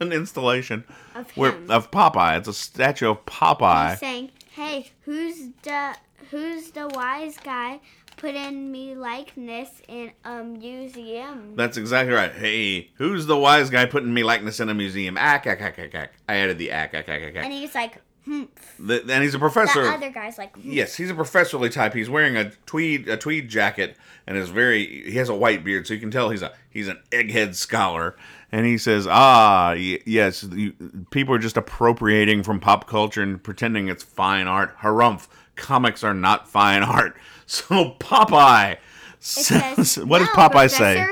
an 0.04 0.14
installation 0.14 0.84
Of 1.16 1.36
where 1.36 1.52
him. 1.54 1.72
of 1.72 1.90
Popeye. 1.92 2.38
It's 2.38 2.48
a 2.48 2.54
statue 2.54 3.10
of 3.10 3.26
Popeye. 3.26 3.92
He's 3.92 4.00
saying, 4.00 4.32
"Hey, 4.52 4.92
who's 5.02 5.50
the 5.64 5.96
who's 6.32 6.72
the 6.72 6.88
wise 6.90 7.38
guy 7.38 7.80
putting 8.18 8.72
me 8.72 8.96
likeness 8.96 9.70
in 9.88 10.12
a 10.24 10.44
museum?" 10.44 11.56
That's 11.56 11.78
exactly 11.78 12.14
right. 12.14 12.32
Hey, 12.34 12.90
who's 12.96 13.26
the 13.26 13.38
wise 13.38 13.70
guy 13.70 13.86
putting 13.86 14.14
me 14.14 14.24
likeness 14.24 14.60
in 14.60 14.70
a 14.70 14.74
museum? 14.74 15.18
Ack, 15.18 15.48
ack, 15.48 15.62
ack, 15.62 15.80
ack, 15.80 15.96
ack. 15.96 16.14
I 16.28 16.36
added 16.36 16.58
the 16.58 16.72
ack, 16.72 16.94
ack, 16.94 17.10
ack, 17.10 17.22
ack, 17.22 17.36
And 17.38 17.52
he's 17.54 17.76
like, 17.76 18.02
"Hmm." 18.26 18.44
The, 18.80 19.02
and 19.10 19.24
he's 19.24 19.34
a 19.34 19.38
The 19.38 19.40
professor. 19.40 19.84
other 19.84 20.10
guy's 20.10 20.38
like, 20.38 20.56
"Hmm." 20.56 20.72
Yes, 20.72 20.96
he's 20.96 21.10
a 21.10 21.16
professorly 21.16 21.70
type. 21.70 21.94
He's 21.94 22.10
wearing 22.10 22.38
a 22.38 22.52
tweed 22.66 23.08
a 23.10 23.18
tweed 23.18 23.50
jacket 23.50 23.98
and 24.28 24.38
is 24.38 24.50
very. 24.50 25.04
He 25.12 25.18
has 25.18 25.30
a 25.30 25.36
white 25.36 25.64
beard, 25.64 25.88
so 25.88 25.94
you 25.94 26.00
can 26.00 26.12
tell 26.12 26.30
he's 26.30 26.42
a 26.42 26.54
he's 26.70 26.88
an 26.88 27.00
egghead 27.12 27.56
scholar. 27.56 28.16
And 28.54 28.68
he 28.68 28.78
says, 28.78 29.08
"Ah, 29.10 29.72
y- 29.72 30.00
yes, 30.06 30.44
you, 30.44 30.74
people 31.10 31.34
are 31.34 31.40
just 31.40 31.58
appropriating 31.58 32.44
from 32.44 32.60
pop 32.60 32.86
culture 32.88 33.24
and 33.24 33.42
pretending 33.44 33.88
it's 33.88 34.04
fine 34.04 34.46
art. 34.46 34.78
Harumph, 34.78 35.28
comics 35.56 36.04
are 36.04 36.14
not 36.14 36.48
fine 36.48 36.84
art." 36.84 37.18
So 37.46 37.96
Popeye 38.00 38.78
says, 39.20 39.98
"What 40.06 40.20
does 40.20 40.28
"No, 40.30 40.34
Popeye 40.34 40.70
say?" 40.70 41.06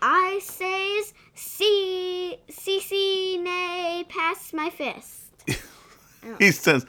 I 0.00 0.40
says, 0.42 1.12
"See, 1.34 2.38
see, 2.48 2.80
see, 2.80 3.38
nay, 3.38 4.04
pass 4.08 4.52
my 4.52 4.70
fist." 4.70 5.18
He 6.38 6.52
says, 6.52 6.86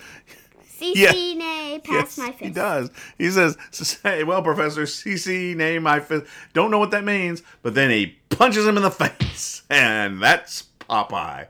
See, 0.83 1.01
Yeah. 1.01 1.11
nay, 1.39 1.81
pass 1.83 1.93
yes, 1.93 2.17
my 2.17 2.27
fist. 2.31 2.39
he 2.43 2.49
does. 2.49 2.91
He 3.17 3.29
says, 3.29 3.57
"Say, 3.71 4.23
well, 4.23 4.41
Professor 4.41 4.83
CC, 4.83 5.55
name 5.55 5.83
my 5.83 5.99
fist." 5.99 6.25
Don't 6.53 6.71
know 6.71 6.79
what 6.79 6.91
that 6.91 7.03
means, 7.03 7.41
but 7.61 7.73
then 7.75 7.89
he 7.89 8.17
punches 8.29 8.65
him 8.67 8.77
in 8.77 8.83
the 8.83 8.91
face, 9.03 9.63
and 9.69 10.21
that's 10.21 10.63
Popeye 10.89 11.47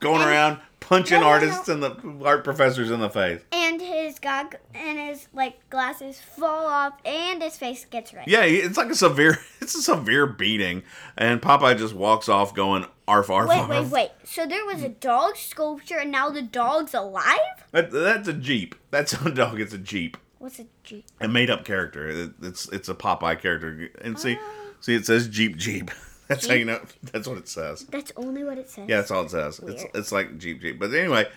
going 0.00 0.20
And- 0.22 0.30
around 0.30 0.58
punching 0.88 1.20
No, 1.20 1.24
no, 1.26 1.28
artists 1.30 1.68
and 1.68 1.82
the 1.82 1.96
art 2.24 2.44
professors 2.44 2.90
in 2.90 3.00
the 3.00 3.10
face. 3.10 3.40
And 3.52 3.80
his 3.80 4.18
gog 4.18 4.56
and 4.74 4.98
his 4.98 5.28
like 5.32 5.68
glasses 5.70 6.20
fall 6.20 6.66
off, 6.66 6.94
and 7.04 7.42
his 7.42 7.56
face 7.56 7.84
gets 7.84 8.12
red. 8.14 8.26
Yeah, 8.28 8.42
it's 8.44 8.76
like 8.76 8.90
a 8.90 8.94
severe, 8.94 9.38
it's 9.60 9.74
a 9.74 9.82
severe 9.82 10.26
beating, 10.26 10.82
and 11.16 11.40
Popeye 11.42 11.76
just 11.78 11.94
walks 11.94 12.28
off 12.28 12.54
going 12.54 12.86
arf 13.06 13.30
arf. 13.30 13.48
Wait, 13.48 13.58
arf. 13.58 13.68
wait, 13.68 13.86
wait. 13.90 14.10
So 14.24 14.46
there 14.46 14.64
was 14.64 14.82
a 14.82 14.88
dog 14.88 15.36
sculpture, 15.36 15.98
and 15.98 16.10
now 16.12 16.30
the 16.30 16.42
dog's 16.42 16.94
alive? 16.94 17.38
That, 17.72 17.90
that's 17.90 18.28
a 18.28 18.32
jeep. 18.32 18.74
That's 18.90 19.12
a 19.14 19.30
dog. 19.34 19.60
It's 19.60 19.74
a 19.74 19.78
jeep. 19.78 20.16
What's 20.38 20.58
a 20.58 20.66
Jeep? 20.82 21.06
a 21.20 21.26
made 21.28 21.48
up 21.48 21.64
character. 21.64 22.06
It, 22.08 22.32
it's 22.42 22.68
it's 22.68 22.88
a 22.90 22.94
Popeye 22.94 23.40
character. 23.40 23.88
And 24.02 24.18
see, 24.18 24.36
Oh. 24.38 24.66
see, 24.80 24.94
it 24.94 25.06
says 25.06 25.26
Jeep 25.28 25.56
Jeep. 25.56 25.90
That's 26.28 26.46
how 26.46 26.54
you 26.54 26.64
know. 26.64 26.80
That's 27.12 27.28
what 27.28 27.36
it 27.38 27.48
says. 27.48 27.84
That's 27.84 28.12
only 28.16 28.44
what 28.44 28.56
it 28.56 28.70
says. 28.70 28.88
Yeah, 28.88 28.96
that's 28.96 29.10
all 29.10 29.24
it 29.24 29.30
says. 29.30 29.58
It's 29.58 29.82
Weird. 29.82 29.90
it's 29.94 30.10
like 30.10 30.38
Jeep 30.38 30.62
Jeep. 30.62 30.78
But 30.78 30.94
anyway, 30.94 31.28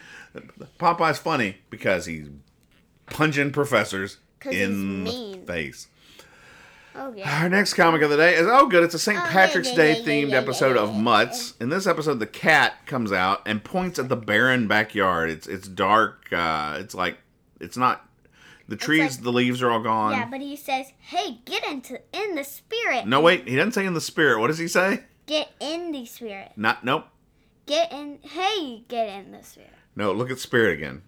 Popeye's 0.80 1.20
funny 1.20 1.58
because 1.70 2.06
he's 2.06 2.30
punching 3.08 3.52
professors 3.52 4.18
in 4.46 5.04
the 5.04 5.42
face. 5.46 5.88
Oh 6.96 7.14
yeah. 7.16 7.44
Our 7.44 7.50
next 7.50 7.74
comic 7.74 8.02
of 8.02 8.10
the 8.10 8.18
day 8.18 8.36
is 8.36 8.48
oh 8.50 8.66
good, 8.68 8.84
it's 8.84 8.96
a 8.96 9.00
St. 9.00 9.20
Oh, 9.20 9.28
Patrick's 9.28 9.70
yeah, 9.70 9.76
Day 9.76 10.00
yeah, 10.00 10.06
themed 10.06 10.34
episode 10.34 10.78
of. 10.78 10.96
Mutts. 10.96 11.54
In 11.60 11.70
this 11.70 11.86
episode, 11.86 12.20
the 12.20 12.26
cat 12.26 12.86
comes 12.86 13.12
out 13.12 13.42
and 13.46 13.64
points 13.64 14.00
at 14.00 14.10
the 14.10 14.16
barren 14.16 14.68
backyard. 14.68 15.30
It's 15.30 15.48
it's 15.48 15.68
dark. 15.68 16.32
Uh, 16.32 16.78
it's 16.80 16.96
like 16.96 17.18
it's 17.60 17.78
not 17.78 18.07
the 18.68 18.76
trees. 18.76 19.16
like- 19.16 19.24
the 19.24 19.32
leaves 19.32 19.62
are 19.62 19.72
all 19.72 19.80
gone. 19.82 20.12
Yeah, 20.14 20.28
but 20.30 20.42
he 20.42 20.56
says, 20.56 20.92
"Hey, 21.00 21.40
get 21.46 21.66
into 21.68 22.00
in 22.14 22.36
the 22.36 22.44
spirit." 22.44 23.06
no, 23.08 23.20
wait, 23.22 23.48
he 23.48 23.56
doesn't 23.56 23.72
say 23.74 23.86
in 23.86 23.94
the 23.94 24.02
spirit. 24.02 24.40
What 24.40 24.48
does 24.48 24.58
he 24.58 24.68
say? 24.68 25.04
Get 25.26 25.52
in 25.60 25.92
the 25.92 26.06
spirit. 26.06 26.52
Not 26.56 26.84
nope. 26.84 27.06
Get 27.66 27.92
in. 27.92 28.20
Hey, 28.22 28.84
get 28.88 29.10
in 29.10 29.32
the 29.32 29.44
spirit. 29.44 29.72
No, 29.96 30.12
look 30.14 30.32
at 30.32 30.40
spirit 30.40 30.74
again. 30.78 31.02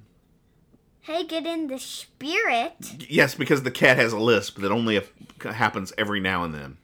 Hey, 1.01 1.25
get 1.25 1.45
in 1.45 1.67
the 1.67 1.79
spirit. 1.79 2.73
Yes, 3.09 3.33
because 3.35 3.63
the 3.63 3.71
cat 3.71 3.97
has 3.97 4.13
a 4.13 4.19
lisp 4.19 4.59
that 4.59 4.71
only 4.71 5.01
happens 5.41 5.93
every 5.97 6.19
now 6.19 6.43
and 6.43 6.53
then. 6.53 6.77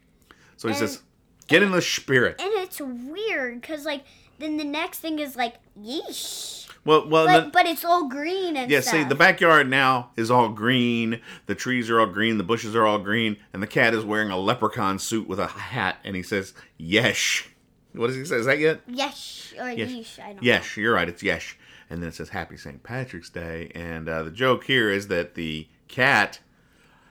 So 0.57 0.67
he 0.67 0.71
And- 0.73 0.79
says, 0.79 1.01
"Get 1.47 1.61
in 1.61 1.71
the 1.71 1.81
spirit." 1.81 2.39
And 2.39 2.51
it's 2.55 2.79
weird 2.79 3.61
because 3.61 3.85
like 3.85 4.03
then 4.39 4.57
the 4.57 4.63
next 4.63 4.99
thing 4.99 5.19
is 5.19 5.35
like 5.35 5.55
yeesh. 5.79 6.67
Well, 6.85 7.07
well, 7.07 7.25
But 7.25 7.41
then- 7.41 7.49
but 7.51 7.65
it's 7.65 7.83
all 7.83 8.07
green 8.07 8.55
and 8.55 8.69
yeah. 8.69 8.79
stuff. 8.81 8.93
See, 8.93 9.03
the 9.03 9.15
backyard 9.15 9.67
now 9.69 10.11
is 10.15 10.29
all 10.29 10.49
green. 10.49 11.19
The 11.47 11.55
trees 11.55 11.89
are 11.89 11.99
all 11.99 12.05
green. 12.05 12.37
The 12.37 12.43
bushes 12.43 12.75
are 12.75 12.85
all 12.85 12.99
green, 12.99 13.37
and 13.53 13.63
the 13.63 13.67
cat 13.67 13.93
is 13.95 14.05
wearing 14.05 14.29
a 14.29 14.37
leprechaun 14.37 14.99
suit 14.99 15.27
with 15.27 15.39
a 15.39 15.47
hat, 15.47 15.97
and 16.03 16.15
he 16.15 16.21
says 16.21 16.53
"Yesh." 16.77 17.49
What 17.93 18.07
does 18.07 18.15
he 18.17 18.25
say? 18.25 18.35
Is 18.35 18.45
that 18.45 18.59
yet? 18.59 18.81
Yesh 18.87 19.53
or 19.59 19.69
Yes. 19.71 19.89
yeesh. 19.89 20.19
I 20.23 20.33
don't 20.33 20.43
Yesh, 20.43 20.75
you're 20.77 20.93
right. 20.93 21.07
It's 21.09 21.23
yesh. 21.23 21.57
And 21.89 22.01
then 22.01 22.09
it 22.09 22.15
says 22.15 22.29
Happy 22.29 22.57
St. 22.57 22.83
Patrick's 22.83 23.29
Day. 23.29 23.71
And 23.73 24.09
uh, 24.09 24.23
the 24.23 24.31
joke 24.31 24.65
here 24.65 24.89
is 24.89 25.07
that 25.07 25.35
the 25.35 25.67
cat 25.87 26.39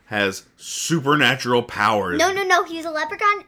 has 0.06 0.44
supernatural 0.56 1.62
powers. 1.62 2.18
No, 2.18 2.32
no, 2.32 2.42
no. 2.44 2.64
He's 2.64 2.84
a 2.84 2.90
leprechaun. 2.90 3.44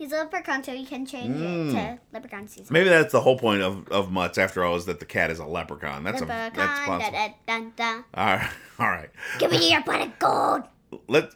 He's 0.00 0.12
a 0.12 0.16
leprechaun, 0.16 0.64
so 0.64 0.72
you 0.72 0.86
can 0.86 1.04
change 1.04 1.36
Mm. 1.36 1.68
it 1.68 1.72
to 1.74 1.98
leprechaun 2.14 2.48
season. 2.48 2.68
Maybe 2.70 2.88
that's 2.88 3.12
the 3.12 3.20
whole 3.20 3.38
point 3.38 3.60
of, 3.60 3.86
of 3.88 4.10
Mutts, 4.10 4.38
after 4.38 4.64
all, 4.64 4.74
is 4.76 4.86
that 4.86 4.98
the 4.98 5.04
cat 5.04 5.30
is 5.30 5.38
a 5.38 5.44
leprechaun. 5.44 6.04
That's 6.04 6.22
a 6.22 6.24
that's 6.24 6.56
Leprechaun. 6.56 7.00
Possible. 7.00 7.34
da, 7.46 7.60
da, 7.60 7.64
da. 7.76 8.02
All 8.14 8.26
right, 8.36 8.50
all 8.78 8.88
right. 8.88 9.10
Give 9.38 9.50
me 9.50 9.70
your 9.70 9.82
pot 9.82 10.00
of 10.00 10.18
gold. 10.18 10.62
Let 11.06 11.34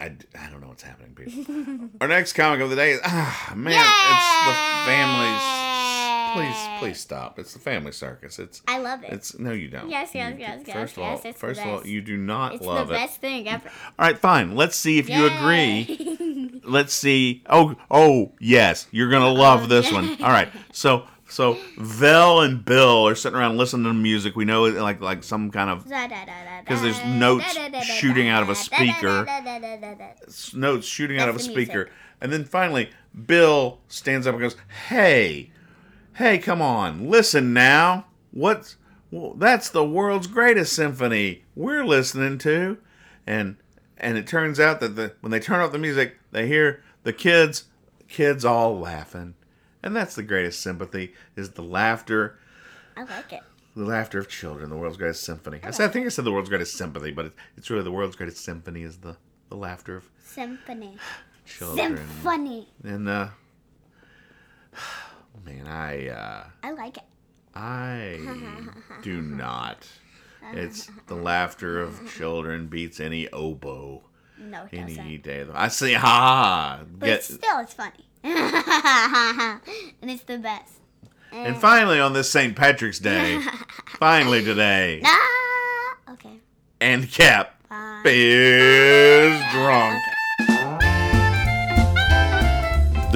I, 0.00 0.16
I 0.36 0.50
don't 0.50 0.60
know 0.60 0.66
what's 0.68 0.82
happening, 0.82 1.14
people. 1.14 1.88
Our 2.00 2.08
next 2.08 2.32
comic 2.32 2.60
of 2.60 2.70
the 2.70 2.76
day 2.76 2.90
is 2.90 3.00
ah 3.04 3.52
man, 3.54 3.72
it's 3.72 4.46
the 4.46 4.90
family's. 4.90 6.05
Please, 6.36 6.78
please 6.78 7.00
stop. 7.00 7.38
It's 7.38 7.52
the 7.52 7.58
family 7.58 7.92
circus. 7.92 8.38
It's 8.38 8.62
I 8.68 8.78
love 8.78 9.02
it. 9.04 9.12
it's 9.12 9.38
no, 9.38 9.52
you 9.52 9.68
don't. 9.68 9.88
Yes, 9.90 10.10
yes, 10.14 10.32
You- 10.34 10.40
yes, 10.40 10.62
yes, 10.66 10.76
First 10.76 10.96
of 10.96 11.02
all, 11.02 11.20
yes, 11.24 11.36
first 11.36 11.60
of 11.60 11.66
all, 11.66 11.86
you 11.86 12.00
do 12.00 12.16
not 12.16 12.54
it's 12.54 12.64
love 12.64 12.90
it. 12.90 12.94
It's 12.94 13.02
the 13.02 13.06
best 13.08 13.20
thing 13.20 13.48
ever. 13.48 13.68
All 13.98 14.06
right, 14.06 14.18
fine. 14.18 14.54
Let's 14.56 14.76
see 14.76 14.98
if 14.98 15.08
you 15.08 15.26
agree. 15.26 16.60
Let's 16.64 16.92
see. 16.94 17.42
Oh, 17.48 17.76
oh, 17.90 18.32
yes, 18.40 18.86
you're 18.90 19.10
gonna 19.10 19.32
love 19.32 19.68
this 19.68 19.92
one. 19.92 20.20
All 20.22 20.30
right. 20.30 20.48
So, 20.72 21.04
so 21.28 21.56
Vel 21.78 22.40
and 22.42 22.64
Bill 22.64 23.06
are 23.06 23.14
sitting 23.14 23.38
around 23.38 23.56
listening 23.56 23.84
to 23.84 23.92
music. 23.94 24.34
We 24.36 24.44
know 24.44 24.64
like 24.64 25.00
like 25.00 25.22
some 25.24 25.50
kind 25.50 25.70
of 25.70 25.84
Because 25.84 26.82
there's 26.82 27.02
notes 27.04 27.56
shooting 27.84 28.28
out 28.28 28.42
of 28.42 28.48
a 28.48 28.54
speaker. 28.54 29.26
notes 30.54 30.86
shooting 30.86 31.18
out 31.20 31.28
of 31.28 31.36
a 31.36 31.40
speaker, 31.40 31.88
and 32.20 32.32
then 32.32 32.44
finally 32.44 32.90
Bill 33.26 33.78
stands 33.88 34.26
up 34.26 34.34
and 34.34 34.42
goes, 34.42 34.56
"Hey, 34.88 35.50
hey, 36.16 36.38
come 36.38 36.60
on, 36.62 37.08
listen 37.08 37.52
now. 37.52 38.06
What's 38.32 38.76
well, 39.10 39.34
that's 39.34 39.68
the 39.70 39.84
world's 39.84 40.26
greatest 40.26 40.72
symphony 40.74 41.44
we're 41.54 41.84
listening 41.84 42.38
to," 42.38 42.78
and 43.26 43.56
and 43.96 44.18
it 44.18 44.26
turns 44.26 44.58
out 44.58 44.80
that 44.80 44.96
the 44.96 45.14
when 45.20 45.30
they 45.30 45.40
turn 45.40 45.60
off 45.60 45.72
the 45.72 45.78
music, 45.78 46.18
they 46.32 46.46
hear 46.46 46.82
the 47.04 47.12
kids 47.12 47.64
kids 48.08 48.44
all 48.44 48.78
laughing, 48.78 49.34
and 49.82 49.94
that's 49.94 50.14
the 50.14 50.22
greatest 50.22 50.60
sympathy 50.60 51.14
is 51.36 51.50
the 51.50 51.62
laughter. 51.62 52.38
I 52.96 53.04
like 53.04 53.32
it. 53.32 53.42
The 53.74 53.84
laughter 53.84 54.18
of 54.18 54.28
children, 54.28 54.70
the 54.70 54.76
world's 54.76 54.96
greatest 54.96 55.22
symphony. 55.22 55.60
I, 55.62 55.70
said, 55.70 55.90
I 55.90 55.92
think 55.92 56.06
I 56.06 56.08
said 56.08 56.24
the 56.24 56.32
world's 56.32 56.48
greatest 56.48 56.76
sympathy, 56.76 57.10
but 57.10 57.26
it, 57.26 57.32
it's 57.58 57.68
really 57.68 57.84
the 57.84 57.92
world's 57.92 58.16
greatest 58.16 58.42
symphony 58.42 58.82
is 58.82 58.96
the, 58.96 59.18
the 59.50 59.56
laughter 59.56 59.96
of 59.96 60.08
Symphony. 60.24 60.96
children. 61.44 61.98
Symphony. 61.98 62.68
And 62.82 63.06
uh 63.06 63.28
man, 65.44 65.66
I 65.66 66.08
uh 66.08 66.44
I 66.62 66.72
like 66.72 66.96
it. 66.96 67.04
I 67.54 68.18
do 69.02 69.20
not. 69.22 69.86
It's 70.52 70.90
the 71.08 71.14
laughter 71.16 71.80
of 71.80 72.08
children 72.16 72.66
beats 72.68 73.00
any 73.00 73.28
oboe 73.30 74.02
No, 74.38 74.64
it 74.70 74.76
any 74.76 74.94
doesn't. 74.96 75.22
day. 75.22 75.40
of 75.40 75.48
the- 75.48 75.58
I 75.60 75.68
see. 75.68 75.92
Ha 75.94 75.98
ha. 76.06 76.80
But 76.90 77.06
Get 77.06 77.24
still, 77.24 77.58
it's 77.60 77.74
funny. 77.74 78.04
and 78.24 80.10
it's 80.10 80.22
the 80.24 80.38
best. 80.38 80.74
and 81.32 81.56
finally 81.56 82.00
on 82.00 82.12
this 82.12 82.30
St. 82.30 82.54
Patrick's 82.56 82.98
Day, 82.98 83.40
finally 83.98 84.42
today, 84.44 85.00
Ah! 85.04 85.96
Okay. 86.12 86.38
and 86.80 87.08
Cap 87.10 87.54
Bye. 87.68 88.02
is 88.06 89.40
drunk. 89.52 90.02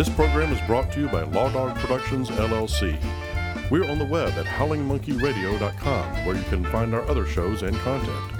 This 0.01 0.09
program 0.09 0.51
is 0.51 0.61
brought 0.63 0.91
to 0.93 1.01
you 1.01 1.09
by 1.09 1.25
Law 1.25 1.51
Dog 1.51 1.77
Productions, 1.77 2.31
LLC. 2.31 2.99
We're 3.71 3.85
on 3.85 3.99
the 3.99 4.07
web 4.07 4.33
at 4.39 4.47
howlingmonkeyradio.com, 4.47 6.25
where 6.25 6.37
you 6.37 6.43
can 6.45 6.65
find 6.65 6.95
our 6.95 7.03
other 7.03 7.27
shows 7.27 7.63
and 7.63 7.77
content. 7.81 8.33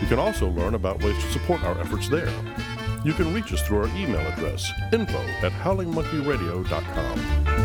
You 0.00 0.06
can 0.06 0.20
also 0.20 0.48
learn 0.50 0.76
about 0.76 1.02
ways 1.02 1.20
to 1.20 1.32
support 1.32 1.64
our 1.64 1.76
efforts 1.80 2.08
there. 2.08 2.32
You 3.04 3.12
can 3.12 3.34
reach 3.34 3.52
us 3.52 3.60
through 3.66 3.78
our 3.78 3.88
email 3.96 4.20
address, 4.20 4.70
info 4.92 5.18
at 5.18 5.50
howlingmonkeyradio.com. 5.50 7.57